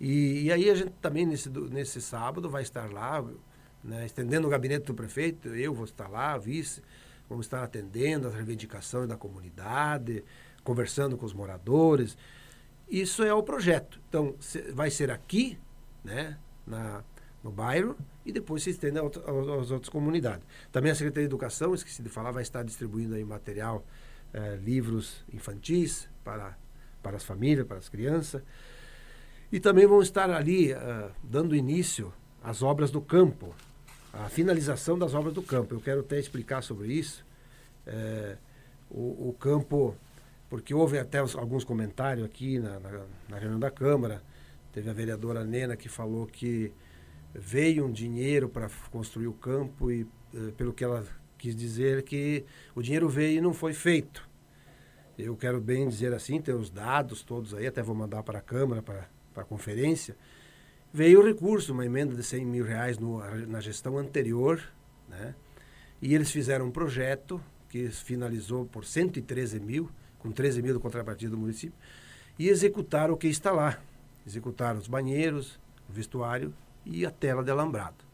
E, 0.00 0.44
e 0.44 0.52
aí 0.52 0.68
a 0.68 0.74
gente 0.74 0.92
também 1.00 1.24
nesse, 1.24 1.48
nesse 1.48 2.00
sábado 2.00 2.50
vai 2.50 2.62
estar 2.62 2.92
lá, 2.92 3.24
né, 3.82 4.04
estendendo 4.04 4.46
o 4.46 4.50
gabinete 4.50 4.86
do 4.86 4.94
prefeito, 4.94 5.48
eu 5.48 5.72
vou 5.72 5.84
estar 5.84 6.08
lá, 6.08 6.36
vice, 6.36 6.82
vamos 7.28 7.46
estar 7.46 7.62
atendendo 7.62 8.28
as 8.28 8.34
reivindicações 8.34 9.08
da 9.08 9.16
comunidade, 9.16 10.24
conversando 10.64 11.16
com 11.16 11.24
os 11.24 11.32
moradores. 11.32 12.16
Isso 12.88 13.22
é 13.22 13.32
o 13.32 13.42
projeto. 13.42 14.00
Então, 14.08 14.34
vai 14.74 14.90
ser 14.90 15.10
aqui, 15.10 15.58
né, 16.04 16.36
na, 16.66 17.02
no 17.42 17.50
bairro, 17.50 17.96
e 18.24 18.32
depois 18.32 18.62
se 18.62 18.70
estende 18.70 18.98
às 18.98 19.70
outras 19.70 19.88
comunidades. 19.88 20.46
Também 20.70 20.92
a 20.92 20.94
Secretaria 20.94 21.26
de 21.26 21.30
Educação, 21.30 21.74
esqueci 21.74 22.02
de 22.02 22.08
falar, 22.08 22.30
vai 22.30 22.42
estar 22.42 22.62
distribuindo 22.62 23.14
aí 23.14 23.24
material, 23.24 23.84
eh, 24.34 24.58
livros 24.62 25.24
infantis 25.32 26.08
para, 26.24 26.56
para 27.02 27.16
as 27.16 27.24
famílias, 27.24 27.66
para 27.66 27.78
as 27.78 27.88
crianças. 27.88 28.42
E 29.50 29.60
também 29.60 29.86
vão 29.86 30.00
estar 30.00 30.30
ali 30.30 30.72
uh, 30.72 31.10
dando 31.22 31.54
início 31.54 32.10
às 32.42 32.62
obras 32.62 32.90
do 32.90 33.02
campo, 33.02 33.54
a 34.12 34.28
finalização 34.30 34.98
das 34.98 35.12
obras 35.12 35.34
do 35.34 35.42
campo. 35.42 35.74
Eu 35.74 35.80
quero 35.80 36.00
até 36.00 36.18
explicar 36.18 36.62
sobre 36.62 36.92
isso. 36.92 37.24
Eh, 37.86 38.36
o, 38.90 39.28
o, 39.28 39.36
campo, 39.38 39.94
porque 40.48 40.72
houve 40.72 40.98
até 40.98 41.22
os, 41.22 41.34
alguns 41.34 41.64
comentários 41.64 42.24
aqui 42.24 42.58
na, 42.58 42.78
na, 42.78 43.04
na 43.28 43.38
reunião 43.38 43.58
da 43.58 43.70
Câmara, 43.70 44.22
teve 44.72 44.88
a 44.88 44.92
vereadora 44.92 45.44
Nena 45.44 45.76
que 45.76 45.88
falou 45.88 46.26
que 46.26 46.72
veio 47.34 47.86
um 47.86 47.92
dinheiro 47.92 48.48
para 48.48 48.70
construir 48.90 49.26
o 49.26 49.32
campo 49.32 49.90
e, 49.90 50.06
pelo 50.56 50.72
que 50.72 50.84
ela 50.84 51.04
quis 51.42 51.56
dizer, 51.56 52.04
que 52.04 52.44
o 52.72 52.80
dinheiro 52.80 53.08
veio 53.08 53.38
e 53.38 53.40
não 53.40 53.52
foi 53.52 53.72
feito. 53.72 54.28
Eu 55.18 55.36
quero 55.36 55.60
bem 55.60 55.88
dizer 55.88 56.14
assim, 56.14 56.40
ter 56.40 56.54
os 56.54 56.70
dados 56.70 57.22
todos 57.22 57.52
aí, 57.52 57.66
até 57.66 57.82
vou 57.82 57.96
mandar 57.96 58.22
para 58.22 58.38
a 58.38 58.42
Câmara, 58.42 58.80
para, 58.80 59.10
para 59.34 59.42
a 59.42 59.46
conferência. 59.46 60.16
Veio 60.92 61.20
o 61.20 61.26
recurso, 61.26 61.72
uma 61.72 61.84
emenda 61.84 62.14
de 62.14 62.22
100 62.22 62.46
mil 62.46 62.64
reais 62.64 62.96
no, 62.96 63.18
na 63.48 63.60
gestão 63.60 63.98
anterior, 63.98 64.62
né? 65.08 65.34
E 66.00 66.14
eles 66.14 66.30
fizeram 66.30 66.66
um 66.66 66.70
projeto 66.70 67.42
que 67.68 67.88
finalizou 67.88 68.64
por 68.66 68.84
113 68.84 69.58
mil, 69.58 69.90
com 70.20 70.30
13 70.30 70.62
mil 70.62 70.74
do 70.74 70.80
contrapartida 70.80 71.32
do 71.32 71.38
município, 71.38 71.76
e 72.38 72.48
executaram 72.48 73.14
o 73.14 73.16
que 73.16 73.26
está 73.26 73.50
lá. 73.50 73.80
executaram 74.24 74.78
os 74.78 74.86
banheiros, 74.86 75.58
o 75.88 75.92
vestuário 75.92 76.54
e 76.86 77.04
a 77.04 77.10
tela 77.10 77.42
de 77.42 77.50
alambrado. 77.50 78.04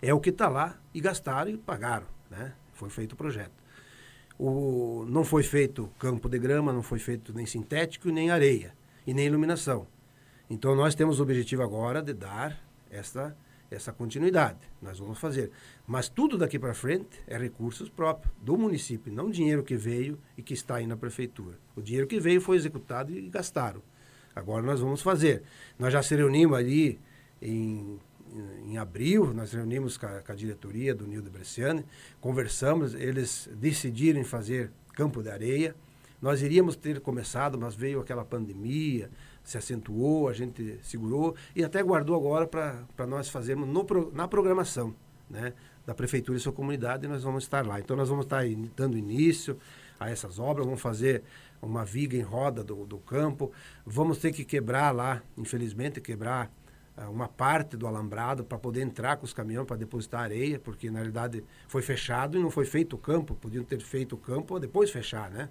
É 0.00 0.14
o 0.14 0.20
que 0.20 0.30
está 0.30 0.48
lá 0.48 0.78
e 0.94 1.00
gastaram 1.00 1.50
e 1.50 1.56
pagaram, 1.56 2.06
né? 2.30 2.54
Foi 2.78 2.88
feito 2.88 3.12
o 3.12 3.16
projeto. 3.16 3.52
O, 4.38 5.04
não 5.08 5.24
foi 5.24 5.42
feito 5.42 5.90
campo 5.98 6.28
de 6.28 6.38
grama, 6.38 6.72
não 6.72 6.82
foi 6.82 7.00
feito 7.00 7.34
nem 7.34 7.44
sintético, 7.44 8.08
nem 8.08 8.30
areia 8.30 8.72
e 9.04 9.12
nem 9.12 9.26
iluminação. 9.26 9.86
Então 10.48 10.76
nós 10.76 10.94
temos 10.94 11.18
o 11.18 11.22
objetivo 11.24 11.62
agora 11.62 12.00
de 12.00 12.14
dar 12.14 12.56
essa 12.88 13.36
essa 13.70 13.92
continuidade. 13.92 14.60
Nós 14.80 14.98
vamos 14.98 15.18
fazer. 15.18 15.50
Mas 15.86 16.08
tudo 16.08 16.38
daqui 16.38 16.58
para 16.58 16.72
frente 16.72 17.20
é 17.26 17.36
recursos 17.36 17.90
próprios 17.90 18.32
do 18.40 18.56
município, 18.56 19.12
não 19.12 19.30
dinheiro 19.30 19.62
que 19.62 19.76
veio 19.76 20.18
e 20.38 20.42
que 20.42 20.54
está 20.54 20.76
aí 20.76 20.86
na 20.86 20.96
prefeitura. 20.96 21.58
O 21.76 21.82
dinheiro 21.82 22.06
que 22.06 22.18
veio 22.18 22.40
foi 22.40 22.56
executado 22.56 23.12
e 23.12 23.28
gastaram. 23.28 23.82
Agora 24.34 24.62
nós 24.62 24.80
vamos 24.80 25.02
fazer. 25.02 25.42
Nós 25.78 25.92
já 25.92 26.02
se 26.02 26.16
reunimos 26.16 26.56
ali 26.56 26.98
em, 27.42 27.98
em, 28.66 28.78
abril, 28.78 29.32
nós 29.34 29.52
reunimos 29.52 29.96
com 29.96 30.06
a, 30.06 30.20
com 30.20 30.32
a 30.32 30.34
diretoria 30.34 30.94
do 30.94 31.06
Nildo 31.06 31.30
Bresciani, 31.30 31.84
conversamos, 32.20 32.94
eles 32.94 33.48
decidiram 33.54 34.24
fazer 34.24 34.70
campo 34.94 35.22
de 35.22 35.30
areia. 35.30 35.74
Nós 36.20 36.42
iríamos 36.42 36.74
ter 36.74 37.00
começado, 37.00 37.58
mas 37.58 37.74
veio 37.74 38.00
aquela 38.00 38.24
pandemia, 38.24 39.08
se 39.44 39.56
acentuou, 39.56 40.28
a 40.28 40.32
gente 40.32 40.78
segurou 40.82 41.34
e 41.54 41.62
até 41.62 41.82
guardou 41.82 42.16
agora 42.16 42.46
para 42.46 43.06
nós 43.06 43.28
fazermos 43.28 43.68
no, 43.68 44.12
na 44.12 44.26
programação 44.26 44.94
né, 45.30 45.52
da 45.86 45.94
Prefeitura 45.94 46.36
e 46.36 46.40
sua 46.40 46.52
comunidade 46.52 47.06
nós 47.06 47.22
vamos 47.22 47.44
estar 47.44 47.64
lá. 47.66 47.78
Então 47.78 47.96
nós 47.96 48.08
vamos 48.08 48.26
estar 48.26 48.42
dando 48.76 48.98
início 48.98 49.58
a 49.98 50.10
essas 50.10 50.38
obras, 50.38 50.66
vamos 50.66 50.80
fazer 50.80 51.22
uma 51.62 51.84
viga 51.84 52.16
em 52.16 52.22
roda 52.22 52.62
do, 52.62 52.84
do 52.84 52.98
campo, 52.98 53.50
vamos 53.84 54.18
ter 54.18 54.32
que 54.32 54.44
quebrar 54.44 54.94
lá, 54.94 55.22
infelizmente, 55.36 56.00
quebrar 56.00 56.52
uma 57.06 57.28
parte 57.28 57.76
do 57.76 57.86
alambrado 57.86 58.44
para 58.44 58.58
poder 58.58 58.82
entrar 58.82 59.16
com 59.16 59.24
os 59.24 59.32
caminhões 59.32 59.66
para 59.66 59.76
depositar 59.76 60.22
areia, 60.22 60.58
porque 60.58 60.90
na 60.90 60.98
realidade 60.98 61.44
foi 61.68 61.82
fechado 61.82 62.36
e 62.38 62.42
não 62.42 62.50
foi 62.50 62.64
feito 62.64 62.94
o 62.94 62.98
campo, 62.98 63.34
podiam 63.34 63.62
ter 63.62 63.80
feito 63.80 64.14
o 64.14 64.18
campo 64.18 64.58
depois 64.58 64.90
fechar, 64.90 65.30
né? 65.30 65.48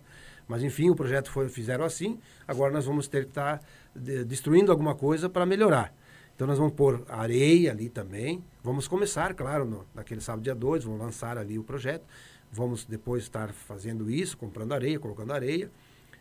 Mas 0.48 0.64
enfim, 0.64 0.90
o 0.90 0.96
projeto 0.96 1.30
foi 1.30 1.50
fizeram 1.50 1.86
assim, 1.86 2.20
agora 2.48 2.72
nós 2.72 2.86
vamos 2.86 3.08
ter 3.08 3.24
que 3.24 3.30
estar 3.30 3.60
tá 3.60 3.66
de, 3.96 4.24
destruindo 4.26 4.72
alguma 4.72 4.96
coisa 4.96 5.30
para 5.30 5.46
melhorar. 5.46 5.94
Então 6.36 6.46
nós 6.46 6.58
vamos 6.58 6.74
pôr 6.74 7.04
areia 7.10 7.72
ali 7.72 7.90
também. 7.90 8.44
Vamos 8.64 8.88
começar, 8.88 9.34
claro, 9.34 9.66
no, 9.66 9.86
naquele 9.96 10.22
sábado 10.22 10.44
dia 10.44 10.54
2, 10.54 10.84
vamos 10.84 11.00
lançar 11.00 11.38
ali 11.38 11.58
o 11.58 11.64
projeto. 11.64 12.06
Vamos 12.52 12.86
depois 12.86 13.24
estar 13.24 13.52
fazendo 13.52 14.10
isso, 14.10 14.38
comprando 14.38 14.74
areia, 14.74 15.00
colocando 15.00 15.34
areia. 15.34 15.72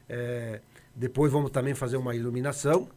É, 0.08 0.60
depois 0.94 1.30
vamos 1.30 1.50
também 1.50 1.74
fazer 1.74 1.96
uma 1.96 2.14
iluminação, 2.14 2.88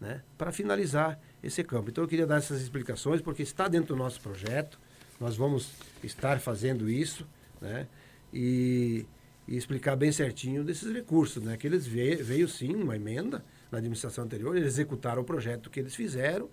né, 0.00 0.22
para 0.36 0.52
finalizar 0.52 1.18
esse 1.42 1.62
campo. 1.64 1.90
Então 1.90 2.04
eu 2.04 2.08
queria 2.08 2.26
dar 2.26 2.36
essas 2.36 2.60
explicações 2.60 3.20
porque 3.20 3.42
está 3.42 3.68
dentro 3.68 3.94
do 3.94 3.96
nosso 3.96 4.20
projeto. 4.20 4.78
Nós 5.20 5.36
vamos 5.36 5.72
estar 6.02 6.40
fazendo 6.40 6.88
isso, 6.88 7.26
né? 7.60 7.86
E, 8.32 9.06
e 9.48 9.56
explicar 9.56 9.96
bem 9.96 10.12
certinho 10.12 10.62
desses 10.62 10.92
recursos, 10.92 11.42
né? 11.42 11.56
Que 11.56 11.66
eles 11.66 11.86
veio, 11.86 12.22
veio 12.22 12.48
sim 12.48 12.74
uma 12.74 12.96
emenda 12.96 13.42
na 13.70 13.78
administração 13.78 14.24
anterior, 14.24 14.56
eles 14.56 14.68
executaram 14.68 15.22
o 15.22 15.24
projeto 15.24 15.70
que 15.70 15.80
eles 15.80 15.94
fizeram 15.94 16.50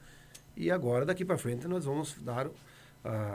e 0.56 0.70
agora, 0.70 1.06
daqui 1.06 1.26
para 1.26 1.38
frente, 1.38 1.68
nós 1.68 1.86
vamos 1.86 2.16
dar 2.22 2.48
uh, 2.48 2.52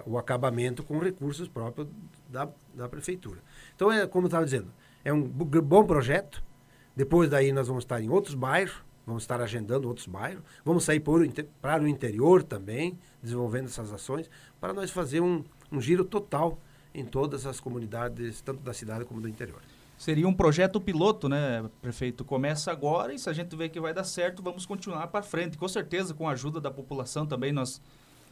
o 0.07 0.19
acabamento 0.19 0.83
com 0.83 0.99
recursos 0.99 1.49
próprios 1.49 1.89
da, 2.29 2.49
da 2.75 2.89
prefeitura. 2.89 3.41
Então, 3.75 3.91
é 3.91 4.07
como 4.07 4.27
eu 4.27 4.29
estava 4.29 4.45
dizendo, 4.45 4.73
é 5.05 5.13
um 5.13 5.23
bom 5.23 5.85
projeto. 5.85 6.43
Depois 6.95 7.31
daí 7.31 7.53
nós 7.53 7.69
vamos 7.69 7.85
estar 7.85 8.01
em 8.01 8.09
outros 8.09 8.35
bairros, 8.35 8.83
vamos 9.09 9.23
estar 9.23 9.41
agendando 9.41 9.89
outros 9.89 10.07
bairros, 10.07 10.43
vamos 10.63 10.85
sair 10.85 11.01
para 11.01 11.83
o 11.83 11.89
interior 11.89 12.43
também, 12.43 12.99
desenvolvendo 13.23 13.65
essas 13.65 13.91
ações, 13.91 14.31
para 14.61 14.75
nós 14.75 14.91
fazer 14.91 15.21
um, 15.21 15.43
um 15.73 15.81
giro 15.81 16.05
total 16.05 16.59
em 16.95 17.05
todas 17.05 17.47
as 17.47 17.59
comunidades, 17.59 18.43
tanto 18.43 18.63
da 18.63 18.75
cidade 18.75 19.07
como 19.07 19.21
do 19.21 19.29
interior. 19.29 19.61
Seria 19.97 20.29
um 20.29 20.35
projeto 20.35 20.81
piloto, 20.81 21.29
né, 21.29 21.69
prefeito? 21.81 22.25
Começa 22.25 22.71
agora 22.71 23.13
e 23.13 23.19
se 23.19 23.29
a 23.29 23.33
gente 23.33 23.57
vê 23.57 23.69
que 23.69 23.81
vai 23.81 23.93
dar 23.93 24.05
certo, 24.05 24.43
vamos 24.43 24.65
continuar 24.65 25.09
para 25.09 25.23
frente. 25.23 25.59
Com 25.59 25.67
certeza, 25.67 26.15
com 26.15 26.29
a 26.29 26.33
ajuda 26.33 26.61
da 26.61 26.71
população 26.71 27.27
também, 27.27 27.51
nós 27.51 27.81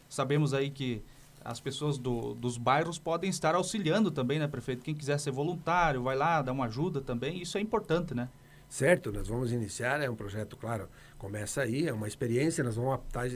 sabemos 0.07 0.53
aí 0.53 0.69
que 0.69 1.03
as 1.43 1.59
pessoas 1.59 1.97
do, 1.97 2.35
dos 2.35 2.57
bairros 2.57 2.99
podem 2.99 3.29
estar 3.29 3.55
auxiliando 3.55 4.11
também, 4.11 4.39
né, 4.39 4.47
prefeito? 4.47 4.83
Quem 4.83 4.95
quiser 4.95 5.19
ser 5.19 5.31
voluntário, 5.31 6.03
vai 6.03 6.15
lá, 6.15 6.41
dá 6.41 6.53
uma 6.53 6.65
ajuda 6.65 7.01
também, 7.01 7.41
isso 7.41 7.57
é 7.57 7.61
importante, 7.61 8.13
né? 8.13 8.29
Certo, 8.69 9.13
nós 9.13 9.29
vamos 9.29 9.53
iniciar, 9.53 10.01
é 10.01 10.09
um 10.09 10.15
projeto, 10.15 10.57
claro, 10.57 10.89
começa 11.17 11.61
aí, 11.61 11.87
é 11.87 11.93
uma 11.93 12.07
experiência, 12.07 12.63
nós 12.63 12.75
vamos 12.75 12.93
adaptar, 12.93 13.29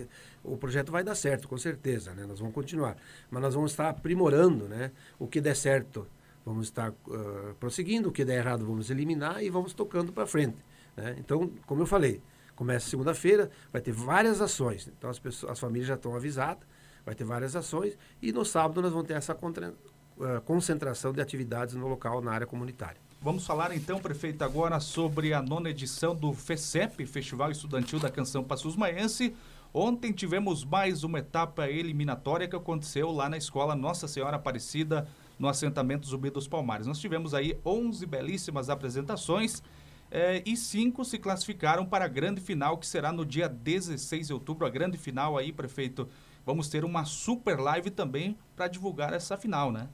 o 0.44 0.58
projeto 0.58 0.92
vai 0.92 1.04
dar 1.04 1.16
certo, 1.16 1.48
com 1.48 1.58
certeza, 1.58 2.14
né? 2.14 2.26
Nós 2.26 2.40
vamos 2.40 2.54
continuar, 2.54 2.98
mas 3.30 3.42
nós 3.42 3.56
vamos 3.56 3.72
estar 3.72 3.90
aprimorando, 3.90 4.68
né? 4.68 4.92
O 5.18 5.28
que 5.28 5.40
der 5.40 5.56
certo 5.56 6.06
vamos 6.46 6.68
estar 6.68 6.92
uh, 6.92 7.56
prosseguindo, 7.60 8.10
o 8.10 8.12
que 8.12 8.26
der 8.26 8.40
errado 8.40 8.66
vamos 8.66 8.90
eliminar 8.90 9.44
e 9.44 9.50
vamos 9.50 9.74
tocando 9.74 10.12
para 10.12 10.26
frente. 10.26 10.64
Né? 10.98 11.16
Então, 11.20 11.52
como 11.66 11.82
eu 11.82 11.86
falei, 11.86 12.22
começa 12.56 12.90
segunda-feira, 12.90 13.50
vai 13.72 13.82
ter 13.82 13.92
várias 13.92 14.42
ações. 14.42 14.88
Então, 14.88 15.10
as, 15.10 15.20
pessoas, 15.20 15.52
as 15.52 15.60
famílias 15.60 15.88
já 15.88 15.96
estão 15.96 16.16
avisadas, 16.16 16.64
vai 17.06 17.16
ter 17.16 17.24
várias 17.24 17.56
ações 17.56 17.98
e 18.22 18.32
no 18.32 18.44
sábado 18.44 18.82
nós 18.82 18.92
vamos 18.92 19.08
ter 19.08 19.14
essa 19.14 19.34
contra, 19.34 19.70
uh, 20.18 20.42
concentração 20.46 21.14
de 21.14 21.22
atividades 21.22 21.76
no 21.76 21.88
local, 21.88 22.22
na 22.22 22.32
área 22.32 22.48
comunitária. 22.48 23.00
Vamos 23.24 23.46
falar 23.46 23.72
então, 23.76 24.00
prefeito, 24.00 24.44
agora 24.44 24.80
sobre 24.80 25.32
a 25.32 25.44
nona 25.44 25.70
edição 25.70 26.16
do 26.16 26.34
FECEP, 26.34 27.06
Festival 27.06 27.52
Estudantil 27.52 28.00
da 28.00 28.10
Canção 28.10 28.44
Passos 28.44 28.76
Maense. 28.76 29.36
Ontem 29.72 30.12
tivemos 30.12 30.66
mais 30.66 31.04
uma 31.04 31.20
etapa 31.20 31.70
eliminatória 31.70 32.48
que 32.48 32.56
aconteceu 32.56 33.12
lá 33.12 33.30
na 33.30 33.38
escola 33.38 33.76
Nossa 33.76 34.08
Senhora 34.08 34.38
Aparecida, 34.38 35.08
no 35.38 35.48
assentamento 35.48 36.08
Zumbi 36.08 36.32
dos 36.32 36.48
Palmares. 36.48 36.88
Nós 36.88 36.98
tivemos 36.98 37.36
aí 37.36 37.56
11 37.64 38.04
belíssimas 38.08 38.72
apresentações 38.72 39.62
eh, 40.10 40.42
e 40.44 40.58
cinco 40.58 41.06
se 41.06 41.20
classificaram 41.20 41.86
para 41.86 42.06
a 42.06 42.08
grande 42.08 42.42
final, 42.42 42.76
que 42.80 42.88
será 42.88 43.12
no 43.12 43.24
dia 43.24 43.48
16 43.48 44.28
de 44.28 44.34
outubro. 44.34 44.66
A 44.66 44.70
grande 44.72 44.98
final 44.98 45.38
aí, 45.38 45.52
prefeito, 45.54 46.10
vamos 46.44 46.70
ter 46.70 46.84
uma 46.84 47.06
super 47.06 47.60
live 47.60 47.92
também 47.92 48.36
para 48.56 48.68
divulgar 48.68 49.14
essa 49.14 49.38
final, 49.38 49.72
né? 49.72 49.88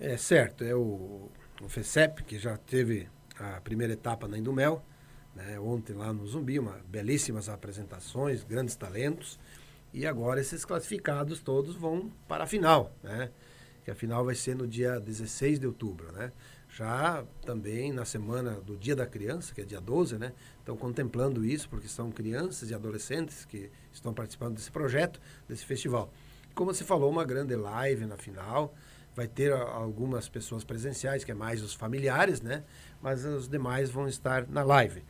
É 0.00 0.16
certo, 0.16 0.64
é 0.64 0.74
o, 0.74 1.30
o 1.64 1.68
FECEP, 1.68 2.24
que 2.24 2.38
já 2.38 2.56
teve 2.56 3.08
a 3.38 3.60
primeira 3.60 3.92
etapa 3.92 4.28
na 4.28 4.38
Indumel, 4.38 4.84
né, 5.34 5.58
ontem 5.58 5.94
lá 5.94 6.12
no 6.12 6.26
Zumbi, 6.26 6.58
uma 6.58 6.80
belíssimas 6.88 7.48
apresentações, 7.48 8.44
grandes 8.44 8.76
talentos, 8.76 9.38
e 9.92 10.06
agora 10.06 10.40
esses 10.40 10.64
classificados 10.64 11.40
todos 11.40 11.74
vão 11.74 12.10
para 12.28 12.44
a 12.44 12.46
final, 12.46 12.92
né? 13.02 13.30
que 13.84 13.90
a 13.90 13.94
final 13.94 14.24
vai 14.24 14.34
ser 14.34 14.56
no 14.56 14.66
dia 14.66 14.98
16 14.98 15.58
de 15.60 15.66
outubro, 15.66 16.10
né? 16.12 16.32
Já 16.70 17.22
também 17.44 17.92
na 17.92 18.04
semana 18.04 18.52
do 18.52 18.76
Dia 18.76 18.96
da 18.96 19.06
Criança, 19.06 19.54
que 19.54 19.60
é 19.60 19.64
dia 19.64 19.80
12, 19.80 20.16
né? 20.18 20.32
Estão 20.58 20.76
contemplando 20.76 21.44
isso, 21.44 21.68
porque 21.68 21.86
são 21.86 22.10
crianças 22.10 22.70
e 22.70 22.74
adolescentes 22.74 23.44
que 23.44 23.70
estão 23.92 24.12
participando 24.12 24.56
desse 24.56 24.70
projeto, 24.70 25.20
desse 25.46 25.64
festival. 25.66 26.10
Como 26.54 26.72
você 26.72 26.82
falou, 26.82 27.10
uma 27.10 27.24
grande 27.24 27.54
live 27.54 28.06
na 28.06 28.16
final, 28.16 28.74
vai 29.14 29.28
ter 29.28 29.52
algumas 29.52 30.28
pessoas 30.28 30.64
presenciais, 30.64 31.24
que 31.24 31.30
é 31.30 31.34
mais 31.34 31.62
os 31.62 31.74
familiares, 31.74 32.40
né? 32.40 32.64
Mas 33.00 33.24
os 33.24 33.48
demais 33.48 33.90
vão 33.90 34.08
estar 34.08 34.46
na 34.48 34.62
live. 34.62 35.02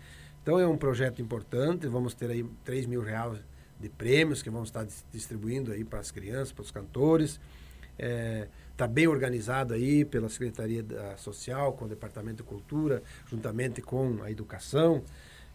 Então 0.43 0.59
é 0.59 0.67
um 0.67 0.77
projeto 0.77 1.23
importante, 1.23 1.87
vamos 1.87 2.15
ter 2.15 2.31
aí 2.31 2.45
3 2.65 2.87
mil 2.87 3.03
reais 3.03 3.39
de 3.81 3.89
prêmios 3.89 4.43
que 4.43 4.51
vamos 4.51 4.69
estar 4.69 4.87
distribuindo 5.11 5.73
aí 5.73 5.85
para 5.85 6.01
as 6.01 6.11
crianças, 6.11 6.53
para 6.53 6.63
os 6.63 6.71
cantores. 6.71 7.41
É, 7.99 8.49
está 8.73 8.87
bem 8.87 9.07
organizado 9.07 9.73
aí 9.73 10.05
pela 10.05 10.29
Secretaria 10.29 10.85
Social, 11.17 11.73
com 11.73 11.85
o 11.85 11.89
Departamento 11.89 12.39
de 12.39 12.43
Cultura, 12.43 13.03
juntamente 13.27 13.81
com 13.81 14.23
a 14.23 14.31
Educação. 14.31 15.03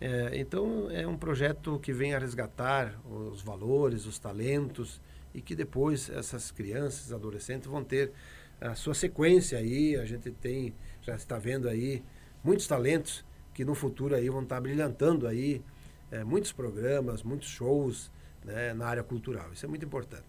É, 0.01 0.31
então, 0.33 0.89
é 0.89 1.05
um 1.05 1.17
projeto 1.17 1.77
que 1.79 1.91
vem 1.91 2.13
a 2.13 2.19
resgatar 2.19 2.99
os 3.05 3.41
valores, 3.41 4.05
os 4.05 4.17
talentos 4.17 5.01
e 5.33 5.41
que 5.41 5.55
depois 5.55 6.09
essas 6.09 6.51
crianças, 6.51 7.11
adolescentes 7.11 7.67
vão 7.67 7.83
ter 7.83 8.11
a 8.61 8.75
sua 8.75 8.93
sequência 8.93 9.57
aí. 9.57 9.97
A 9.97 10.05
gente 10.05 10.31
tem, 10.31 10.73
já 11.01 11.15
está 11.15 11.37
vendo 11.37 11.67
aí 11.67 12.03
muitos 12.43 12.65
talentos 12.65 13.25
que 13.53 13.65
no 13.65 13.75
futuro 13.75 14.15
aí 14.15 14.29
vão 14.29 14.43
estar 14.43 14.61
brilhantando 14.61 15.27
aí 15.27 15.61
é, 16.11 16.23
muitos 16.23 16.51
programas, 16.51 17.23
muitos 17.23 17.49
shows 17.49 18.09
né, 18.43 18.73
na 18.73 18.87
área 18.87 19.03
cultural. 19.03 19.51
Isso 19.51 19.65
é 19.65 19.69
muito 19.69 19.85
importante. 19.85 20.23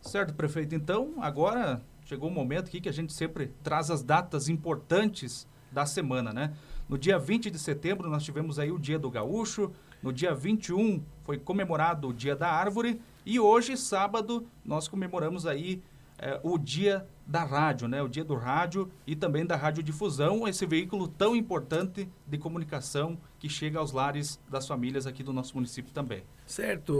Certo, 0.00 0.32
prefeito. 0.32 0.74
Então, 0.74 1.14
agora 1.18 1.82
chegou 2.06 2.30
o 2.30 2.32
momento 2.32 2.68
aqui 2.68 2.80
que 2.80 2.88
a 2.88 2.92
gente 2.92 3.12
sempre 3.12 3.52
traz 3.62 3.90
as 3.90 4.02
datas 4.02 4.48
importantes 4.48 5.46
da 5.70 5.84
semana, 5.84 6.32
né? 6.32 6.54
No 6.90 6.98
dia 6.98 7.20
20 7.20 7.52
de 7.52 7.58
setembro 7.60 8.10
nós 8.10 8.24
tivemos 8.24 8.58
aí 8.58 8.72
o 8.72 8.76
Dia 8.76 8.98
do 8.98 9.08
Gaúcho, 9.08 9.70
no 10.02 10.12
dia 10.12 10.34
21 10.34 11.00
foi 11.22 11.38
comemorado 11.38 12.08
o 12.08 12.12
Dia 12.12 12.34
da 12.34 12.50
Árvore 12.50 13.00
e 13.24 13.38
hoje, 13.38 13.76
sábado, 13.76 14.44
nós 14.64 14.88
comemoramos 14.88 15.46
aí 15.46 15.84
é, 16.18 16.40
o 16.42 16.58
Dia 16.58 17.06
da 17.24 17.44
rádio, 17.44 17.86
né? 17.86 18.02
O 18.02 18.08
dia 18.08 18.24
do 18.24 18.34
rádio 18.34 18.90
e 19.06 19.14
também 19.14 19.46
da 19.46 19.54
radiodifusão, 19.54 20.48
esse 20.48 20.66
veículo 20.66 21.06
tão 21.06 21.36
importante 21.36 22.08
de 22.26 22.36
comunicação 22.36 23.16
que 23.38 23.48
chega 23.48 23.78
aos 23.78 23.92
lares 23.92 24.40
das 24.50 24.66
famílias 24.66 25.06
aqui 25.06 25.22
do 25.22 25.32
nosso 25.32 25.54
município 25.54 25.92
também. 25.94 26.24
Certo, 26.44 26.92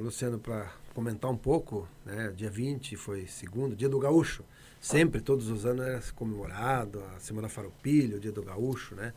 Luciano, 0.00 0.40
para 0.40 0.72
comentar 0.92 1.30
um 1.30 1.36
pouco, 1.36 1.86
né? 2.04 2.32
Dia 2.36 2.50
20 2.50 2.96
foi 2.96 3.28
segundo, 3.28 3.76
dia 3.76 3.88
do 3.88 4.00
gaúcho. 4.00 4.42
Sempre, 4.80 5.20
todos 5.20 5.50
os 5.50 5.66
anos 5.66 5.86
era 5.86 6.00
comemorado, 6.14 7.04
a 7.14 7.20
Semana 7.20 7.50
Farroupilha, 7.50 8.16
o 8.16 8.20
dia 8.20 8.32
do 8.32 8.42
gaúcho, 8.42 8.94
né? 8.94 9.12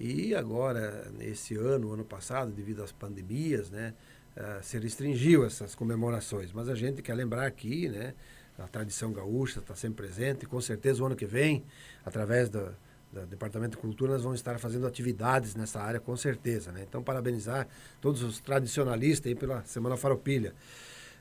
E 0.00 0.34
agora, 0.34 1.08
nesse 1.16 1.54
ano, 1.56 1.92
ano 1.92 2.04
passado, 2.04 2.50
devido 2.50 2.82
às 2.82 2.90
pandemias, 2.90 3.70
né? 3.70 3.94
Uh, 4.36 4.62
se 4.62 4.76
restringiu 4.78 5.46
essas 5.46 5.76
comemorações. 5.76 6.52
Mas 6.52 6.68
a 6.68 6.74
gente 6.74 7.02
quer 7.02 7.14
lembrar 7.14 7.46
aqui, 7.46 7.88
né? 7.88 8.14
A 8.58 8.66
tradição 8.66 9.12
gaúcha 9.12 9.60
está 9.60 9.76
sempre 9.76 10.08
presente. 10.08 10.42
E 10.42 10.46
com 10.46 10.60
certeza, 10.60 11.00
o 11.00 11.06
ano 11.06 11.14
que 11.14 11.24
vem, 11.24 11.64
através 12.04 12.50
do, 12.50 12.68
do 13.12 13.26
Departamento 13.26 13.76
de 13.76 13.80
Cultura, 13.80 14.14
nós 14.14 14.24
vamos 14.24 14.40
estar 14.40 14.58
fazendo 14.58 14.88
atividades 14.88 15.54
nessa 15.54 15.80
área, 15.80 16.00
com 16.00 16.16
certeza. 16.16 16.72
Né? 16.72 16.84
Então, 16.86 17.00
parabenizar 17.00 17.68
todos 18.00 18.22
os 18.24 18.40
tradicionalistas 18.40 19.30
aí 19.30 19.36
pela 19.36 19.64
Semana 19.64 19.96
Faropilha. 19.96 20.52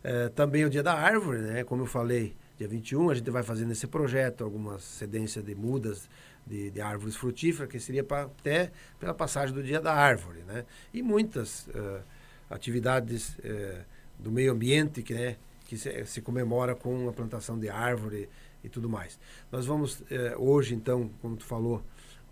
Uh, 0.04 0.30
também 0.32 0.66
o 0.66 0.72
Dia 0.72 0.82
da 0.82 0.96
Árvore, 0.96 1.38
né? 1.38 1.64
Como 1.64 1.84
eu 1.84 1.88
falei, 1.88 2.36
dia 2.58 2.68
21 2.68 3.10
a 3.10 3.16
gente 3.16 3.30
vai 3.30 3.44
fazendo 3.44 3.72
esse 3.72 3.88
projeto, 3.88 4.44
algumas 4.44 4.84
cedências 4.84 5.44
de 5.44 5.54
mudas 5.54 6.10
de, 6.46 6.70
de 6.72 6.82
árvores 6.82 7.16
frutíferas, 7.16 7.70
que 7.70 7.80
seria 7.80 8.04
pra, 8.04 8.24
até 8.24 8.72
pela 9.00 9.14
passagem 9.14 9.54
do 9.54 9.64
Dia 9.64 9.82
da 9.82 9.94
Árvore. 9.94 10.40
Né? 10.44 10.66
E 10.94 11.02
muitas 11.02 11.68
uh, 11.68 12.02
atividades 12.50 13.38
uh, 13.40 13.84
do 14.20 14.32
meio 14.32 14.54
ambiente 14.54 15.02
que, 15.02 15.14
né, 15.14 15.38
que 15.66 15.78
se, 15.78 16.06
se, 16.06 16.22
comemora 16.22 16.76
com 16.76 17.10
a 17.10 17.14
plantação 17.14 17.60
de 17.60 17.68
árvore 17.68 18.30
e 18.64 18.70
tudo 18.70 18.88
mais. 18.88 19.20
Nós 19.52 19.66
vamos, 19.66 20.00
uh, 20.02 20.06
hoje, 20.38 20.76
então, 20.76 21.10
como 21.22 21.36
tu 21.36 21.46
falou, 21.46 21.84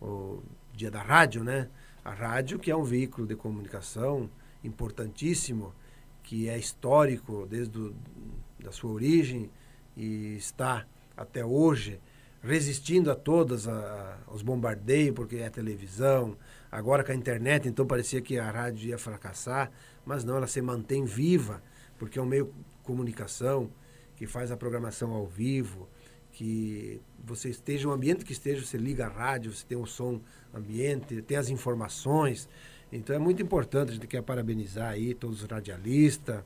o 0.02 0.42
Dia 0.74 0.90
da 0.90 1.02
Rádio, 1.02 1.44
né? 1.44 1.70
A 2.04 2.12
rádio, 2.12 2.60
que 2.60 2.70
é 2.70 2.76
um 2.76 2.84
veículo 2.84 3.26
de 3.26 3.36
comunicação 3.36 4.30
importantíssimo, 4.64 5.74
que 6.22 6.50
é 6.50 6.58
histórico 6.58 7.48
desde 7.50 7.78
a 7.80 8.64
da 8.64 8.72
sua 8.72 8.92
origem 8.92 9.50
e 9.96 10.36
está 10.36 10.86
até 11.16 11.46
hoje 11.46 12.00
resistindo 12.44 13.10
a 13.10 13.16
todos 13.16 13.68
a, 13.68 14.20
os 14.28 14.42
bombardeios, 14.42 15.16
porque 15.16 15.38
é 15.38 15.50
televisão, 15.50 16.36
agora 16.70 17.04
com 17.04 17.12
a 17.12 17.16
internet, 17.16 17.70
então 17.70 17.86
parecia 17.86 18.22
que 18.22 18.38
a 18.38 18.52
rádio 18.52 18.90
ia 18.90 18.98
fracassar, 18.98 19.72
mas 20.06 20.24
não, 20.24 20.36
ela 20.36 20.48
se 20.48 20.62
mantém 20.62 21.06
viva, 21.06 21.64
porque 21.98 22.20
é 22.20 22.22
um 22.22 22.26
meio 22.26 22.46
de 22.46 22.52
comunicação 22.84 23.70
que 24.18 24.28
faz 24.28 24.52
a 24.52 24.58
programação 24.58 25.12
ao 25.14 25.26
vivo, 25.26 25.88
que 26.34 27.00
você 27.24 27.50
esteja, 27.50 27.88
um 27.88 27.92
ambiente 27.92 28.26
que 28.26 28.34
esteja, 28.34 28.66
você 28.66 28.78
liga 28.78 29.06
a 29.06 29.10
rádio, 29.10 29.54
você 29.54 29.66
tem 29.66 29.78
o 29.78 29.86
som 29.86 30.20
ambiente, 30.54 31.22
tem 31.22 31.38
as 31.38 31.48
informações. 31.48 32.50
Então 32.92 33.16
é 33.16 33.20
muito 33.20 33.42
importante, 33.42 33.92
a 33.92 33.94
gente 33.94 34.08
quer 34.08 34.22
parabenizar 34.22 34.90
aí 34.90 35.14
todos 35.14 35.44
os 35.44 35.50
radialistas, 35.50 36.44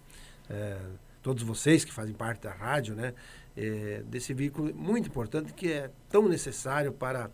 é, 0.50 0.78
todos 1.28 1.44
vocês 1.44 1.84
que 1.84 1.92
fazem 1.92 2.14
parte 2.14 2.44
da 2.44 2.54
rádio, 2.54 2.96
né? 2.96 3.14
É, 3.54 4.02
desse 4.08 4.34
veículo 4.34 4.74
muito 4.74 5.10
importante 5.10 5.52
que 5.52 5.70
é 5.70 5.92
tão 6.08 6.30
necessário 6.30 6.94
para, 6.94 7.30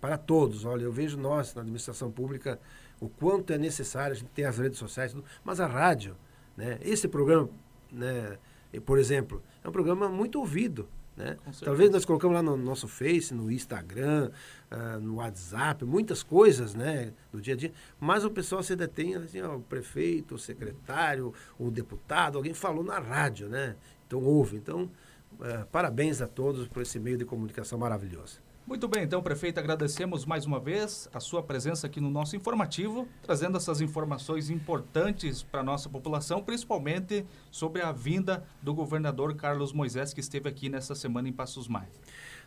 para 0.00 0.16
todos. 0.16 0.64
Olha, 0.64 0.84
eu 0.84 0.92
vejo 0.92 1.18
nós, 1.18 1.52
na 1.52 1.62
administração 1.62 2.08
pública, 2.08 2.60
o 3.00 3.08
quanto 3.08 3.52
é 3.52 3.58
necessário, 3.58 4.12
a 4.12 4.14
gente 4.14 4.28
tem 4.28 4.44
as 4.44 4.58
redes 4.58 4.78
sociais, 4.78 5.12
mas 5.42 5.58
a 5.58 5.66
rádio, 5.66 6.16
né? 6.56 6.78
Esse 6.82 7.08
programa, 7.08 7.48
né? 7.90 8.38
por 8.86 8.96
exemplo, 8.96 9.42
é 9.64 9.68
um 9.68 9.72
programa 9.72 10.08
muito 10.08 10.38
ouvido. 10.38 10.88
Né? 11.16 11.36
Talvez 11.62 11.90
nós 11.90 12.04
colocamos 12.04 12.34
lá 12.34 12.42
no 12.42 12.56
nosso 12.56 12.88
Face, 12.88 13.34
no 13.34 13.50
Instagram, 13.50 14.30
uh, 14.70 15.00
no 15.00 15.16
WhatsApp, 15.16 15.84
muitas 15.84 16.22
coisas 16.22 16.74
né, 16.74 17.12
do 17.30 17.40
dia 17.40 17.54
a 17.54 17.56
dia, 17.56 17.72
mas 18.00 18.24
o 18.24 18.30
pessoal 18.30 18.62
se 18.62 18.74
detém, 18.74 19.14
assim, 19.16 19.42
ó, 19.42 19.56
o 19.56 19.60
prefeito, 19.60 20.36
o 20.36 20.38
secretário, 20.38 21.34
o 21.58 21.70
deputado, 21.70 22.38
alguém 22.38 22.54
falou 22.54 22.82
na 22.82 22.98
rádio, 22.98 23.48
né? 23.48 23.76
Então 24.06 24.22
ouve. 24.22 24.56
Então, 24.56 24.90
uh, 25.34 25.66
parabéns 25.70 26.22
a 26.22 26.26
todos 26.26 26.66
por 26.66 26.82
esse 26.82 26.98
meio 26.98 27.18
de 27.18 27.24
comunicação 27.24 27.78
maravilhoso. 27.78 28.40
Muito 28.64 28.86
bem, 28.86 29.02
então, 29.02 29.20
prefeito, 29.20 29.58
agradecemos 29.58 30.24
mais 30.24 30.46
uma 30.46 30.60
vez 30.60 31.08
a 31.12 31.18
sua 31.18 31.42
presença 31.42 31.88
aqui 31.88 32.00
no 32.00 32.08
nosso 32.08 32.36
informativo, 32.36 33.08
trazendo 33.20 33.56
essas 33.56 33.80
informações 33.80 34.50
importantes 34.50 35.42
para 35.42 35.60
a 35.60 35.64
nossa 35.64 35.88
população, 35.88 36.42
principalmente 36.42 37.26
sobre 37.50 37.82
a 37.82 37.90
vinda 37.90 38.46
do 38.62 38.72
governador 38.72 39.34
Carlos 39.34 39.72
Moisés, 39.72 40.14
que 40.14 40.20
esteve 40.20 40.48
aqui 40.48 40.68
nessa 40.68 40.94
semana 40.94 41.28
em 41.28 41.32
Passos 41.32 41.66
Maia. 41.66 41.90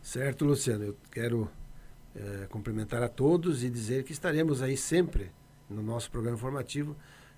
Certo, 0.01 0.45
Luciano. 0.45 0.85
Eu 0.85 0.97
quero 1.11 1.51
é, 2.15 2.47
cumprimentar 2.47 3.03
a 3.03 3.09
todos 3.09 3.61
e 3.61 3.69
dizer 3.69 4.05
que 4.05 4.13
estaremos 4.13 4.61
aí 4.61 4.77
sempre 4.77 5.31
no 5.69 5.83
nosso 5.83 6.09
programa 6.09 6.37
informativo, 6.37 6.95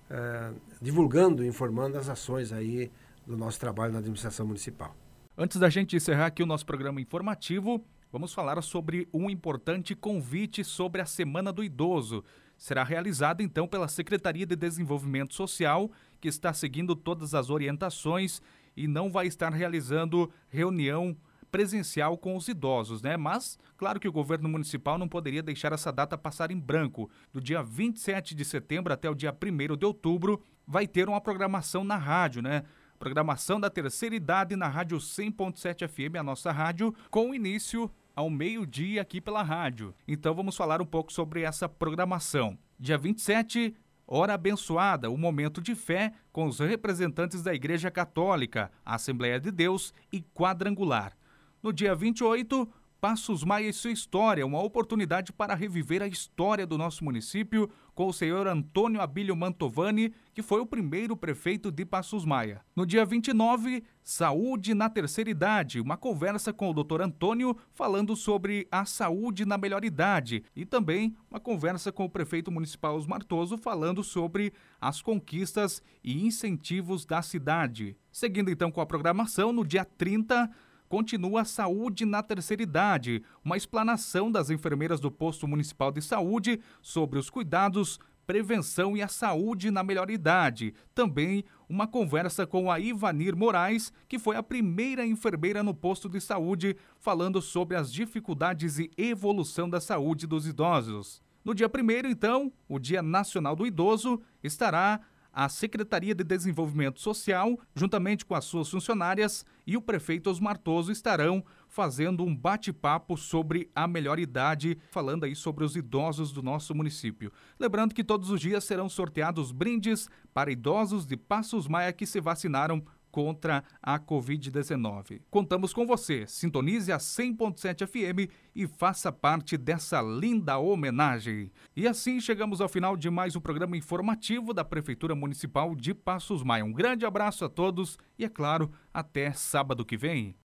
é, 0.08 0.52
divulgando, 0.80 1.44
informando 1.44 1.98
as 1.98 2.08
ações 2.08 2.52
aí 2.52 2.92
do 3.26 3.36
nosso 3.36 3.58
trabalho 3.58 3.92
na 3.92 3.98
administração 3.98 4.46
municipal. 4.46 4.94
Antes 5.36 5.58
da 5.58 5.68
gente 5.68 5.96
encerrar 5.96 6.26
aqui 6.26 6.42
o 6.42 6.46
nosso 6.46 6.64
programa 6.64 7.00
informativo, 7.00 7.84
vamos 8.12 8.32
falar 8.32 8.60
sobre 8.62 9.08
um 9.12 9.28
importante 9.28 9.94
convite 9.94 10.64
sobre 10.64 11.00
a 11.00 11.06
Semana 11.06 11.52
do 11.52 11.62
Idoso. 11.62 12.24
Será 12.56 12.82
realizado 12.82 13.40
então 13.40 13.68
pela 13.68 13.88
Secretaria 13.88 14.46
de 14.46 14.56
Desenvolvimento 14.56 15.34
Social, 15.34 15.90
que 16.20 16.28
está 16.28 16.52
seguindo 16.52 16.96
todas 16.96 17.34
as 17.34 17.50
orientações 17.50 18.42
e 18.76 18.86
não 18.86 19.10
vai 19.10 19.26
estar 19.26 19.52
realizando 19.52 20.30
reunião 20.48 21.16
presencial 21.50 22.18
com 22.18 22.36
os 22.36 22.46
idosos, 22.48 23.02
né? 23.02 23.16
Mas, 23.16 23.58
claro 23.76 23.98
que 23.98 24.08
o 24.08 24.12
governo 24.12 24.48
municipal 24.48 24.98
não 24.98 25.08
poderia 25.08 25.42
deixar 25.42 25.72
essa 25.72 25.90
data 25.90 26.18
passar 26.18 26.50
em 26.50 26.58
branco. 26.58 27.10
Do 27.32 27.40
dia 27.40 27.62
27 27.62 28.34
de 28.34 28.44
setembro 28.44 28.92
até 28.92 29.08
o 29.08 29.14
dia 29.14 29.32
1 29.32 29.76
de 29.76 29.86
outubro, 29.86 30.42
vai 30.66 30.86
ter 30.86 31.08
uma 31.08 31.20
programação 31.20 31.84
na 31.84 31.96
rádio, 31.96 32.42
né? 32.42 32.64
Programação 32.98 33.60
da 33.60 33.70
terceira 33.70 34.16
idade 34.16 34.56
na 34.56 34.66
Rádio 34.66 34.98
100.7 34.98 35.86
FM, 35.86 36.16
a 36.18 36.22
nossa 36.22 36.50
rádio, 36.50 36.92
com 37.10 37.32
início 37.32 37.88
ao 38.14 38.28
meio-dia 38.28 39.02
aqui 39.02 39.20
pela 39.20 39.40
rádio. 39.40 39.94
Então 40.06 40.34
vamos 40.34 40.56
falar 40.56 40.82
um 40.82 40.86
pouco 40.86 41.12
sobre 41.12 41.42
essa 41.42 41.68
programação. 41.68 42.58
Dia 42.76 42.98
27, 42.98 43.72
Hora 44.04 44.34
Abençoada, 44.34 45.08
o 45.10 45.16
momento 45.16 45.60
de 45.60 45.76
fé 45.76 46.12
com 46.32 46.46
os 46.46 46.58
representantes 46.58 47.40
da 47.40 47.54
Igreja 47.54 47.88
Católica, 47.88 48.72
Assembleia 48.84 49.38
de 49.38 49.52
Deus 49.52 49.94
e 50.12 50.20
Quadrangular. 50.20 51.16
No 51.62 51.72
dia 51.72 51.94
28, 51.94 52.68
Passos 53.00 53.44
Maia 53.44 53.68
e 53.68 53.72
sua 53.72 53.92
história, 53.92 54.44
uma 54.44 54.60
oportunidade 54.60 55.32
para 55.32 55.54
reviver 55.54 56.02
a 56.02 56.08
história 56.08 56.66
do 56.66 56.76
nosso 56.76 57.04
município 57.04 57.70
com 57.94 58.08
o 58.08 58.12
senhor 58.12 58.48
Antônio 58.48 59.00
Abílio 59.00 59.36
Mantovani, 59.36 60.12
que 60.38 60.42
foi 60.42 60.60
o 60.60 60.66
primeiro 60.66 61.16
prefeito 61.16 61.68
de 61.68 61.84
Passos 61.84 62.24
Maia. 62.24 62.60
No 62.76 62.86
dia 62.86 63.04
29, 63.04 63.82
Saúde 64.04 64.72
na 64.72 64.88
Terceira 64.88 65.28
Idade, 65.28 65.80
uma 65.80 65.96
conversa 65.96 66.52
com 66.52 66.70
o 66.70 66.72
Dr. 66.72 67.02
Antônio 67.02 67.56
falando 67.74 68.14
sobre 68.14 68.68
a 68.70 68.84
saúde 68.84 69.44
na 69.44 69.58
melhor 69.58 69.84
idade 69.84 70.44
e 70.54 70.64
também 70.64 71.16
uma 71.28 71.40
conversa 71.40 71.90
com 71.90 72.04
o 72.04 72.08
prefeito 72.08 72.52
municipal 72.52 72.94
Osmartoso 72.94 73.58
falando 73.58 74.04
sobre 74.04 74.52
as 74.80 75.02
conquistas 75.02 75.82
e 76.04 76.24
incentivos 76.24 77.04
da 77.04 77.20
cidade. 77.20 77.96
Seguindo 78.08 78.48
então 78.48 78.70
com 78.70 78.80
a 78.80 78.86
programação, 78.86 79.52
no 79.52 79.66
dia 79.66 79.84
30, 79.84 80.48
continua 80.88 81.40
a 81.40 81.44
saúde 81.44 82.04
na 82.04 82.22
terceira 82.22 82.62
idade, 82.62 83.24
uma 83.44 83.56
explanação 83.56 84.30
das 84.30 84.50
enfermeiras 84.50 85.00
do 85.00 85.10
posto 85.10 85.48
municipal 85.48 85.90
de 85.90 86.00
saúde 86.00 86.60
sobre 86.80 87.18
os 87.18 87.28
cuidados, 87.28 87.98
prevenção 88.28 88.94
e 88.94 89.00
a 89.00 89.08
saúde 89.08 89.70
na 89.70 89.82
melhor 89.82 90.10
idade. 90.10 90.74
Também 90.94 91.46
uma 91.66 91.86
conversa 91.86 92.46
com 92.46 92.70
a 92.70 92.78
Ivanir 92.78 93.34
Moraes, 93.34 93.90
que 94.06 94.18
foi 94.18 94.36
a 94.36 94.42
primeira 94.42 95.06
enfermeira 95.06 95.62
no 95.62 95.72
posto 95.72 96.10
de 96.10 96.20
saúde, 96.20 96.76
falando 97.00 97.40
sobre 97.40 97.74
as 97.74 97.90
dificuldades 97.90 98.78
e 98.78 98.90
evolução 98.98 99.66
da 99.66 99.80
saúde 99.80 100.26
dos 100.26 100.46
idosos. 100.46 101.22
No 101.42 101.54
dia 101.54 101.68
1 101.68 102.06
então, 102.10 102.52
o 102.68 102.78
Dia 102.78 103.00
Nacional 103.00 103.56
do 103.56 103.66
Idoso, 103.66 104.20
estará 104.44 105.00
a 105.38 105.48
Secretaria 105.48 106.16
de 106.16 106.24
Desenvolvimento 106.24 107.00
Social, 107.00 107.56
juntamente 107.72 108.26
com 108.26 108.34
as 108.34 108.44
suas 108.44 108.68
funcionárias, 108.68 109.46
e 109.64 109.76
o 109.76 109.80
prefeito 109.80 110.28
Osmartoso 110.28 110.90
estarão 110.90 111.44
fazendo 111.68 112.24
um 112.24 112.34
bate-papo 112.34 113.16
sobre 113.16 113.70
a 113.72 113.86
melhor 113.86 114.18
idade, 114.18 114.76
falando 114.90 115.22
aí 115.22 115.36
sobre 115.36 115.62
os 115.62 115.76
idosos 115.76 116.32
do 116.32 116.42
nosso 116.42 116.74
município. 116.74 117.32
Lembrando 117.56 117.94
que 117.94 118.02
todos 118.02 118.30
os 118.30 118.40
dias 118.40 118.64
serão 118.64 118.88
sorteados 118.88 119.52
brindes 119.52 120.08
para 120.34 120.50
idosos 120.50 121.06
de 121.06 121.16
Passos 121.16 121.68
Maia 121.68 121.92
que 121.92 122.04
se 122.04 122.20
vacinaram 122.20 122.84
contra 123.18 123.64
a 123.82 123.98
Covid-19. 123.98 125.22
Contamos 125.28 125.72
com 125.72 125.84
você. 125.84 126.24
Sintonize 126.28 126.92
a 126.92 126.98
100.7 126.98 127.84
FM 127.84 128.32
e 128.54 128.64
faça 128.68 129.10
parte 129.10 129.56
dessa 129.56 130.00
linda 130.00 130.56
homenagem. 130.56 131.50
E 131.74 131.88
assim 131.88 132.20
chegamos 132.20 132.60
ao 132.60 132.68
final 132.68 132.96
de 132.96 133.10
mais 133.10 133.34
um 133.34 133.40
programa 133.40 133.76
informativo 133.76 134.54
da 134.54 134.64
Prefeitura 134.64 135.16
Municipal 135.16 135.74
de 135.74 135.92
Passos 135.92 136.44
Maia. 136.44 136.64
Um 136.64 136.72
grande 136.72 137.04
abraço 137.04 137.44
a 137.44 137.48
todos 137.48 137.98
e, 138.16 138.24
é 138.24 138.28
claro, 138.28 138.70
até 138.94 139.32
sábado 139.32 139.84
que 139.84 139.96
vem. 139.96 140.36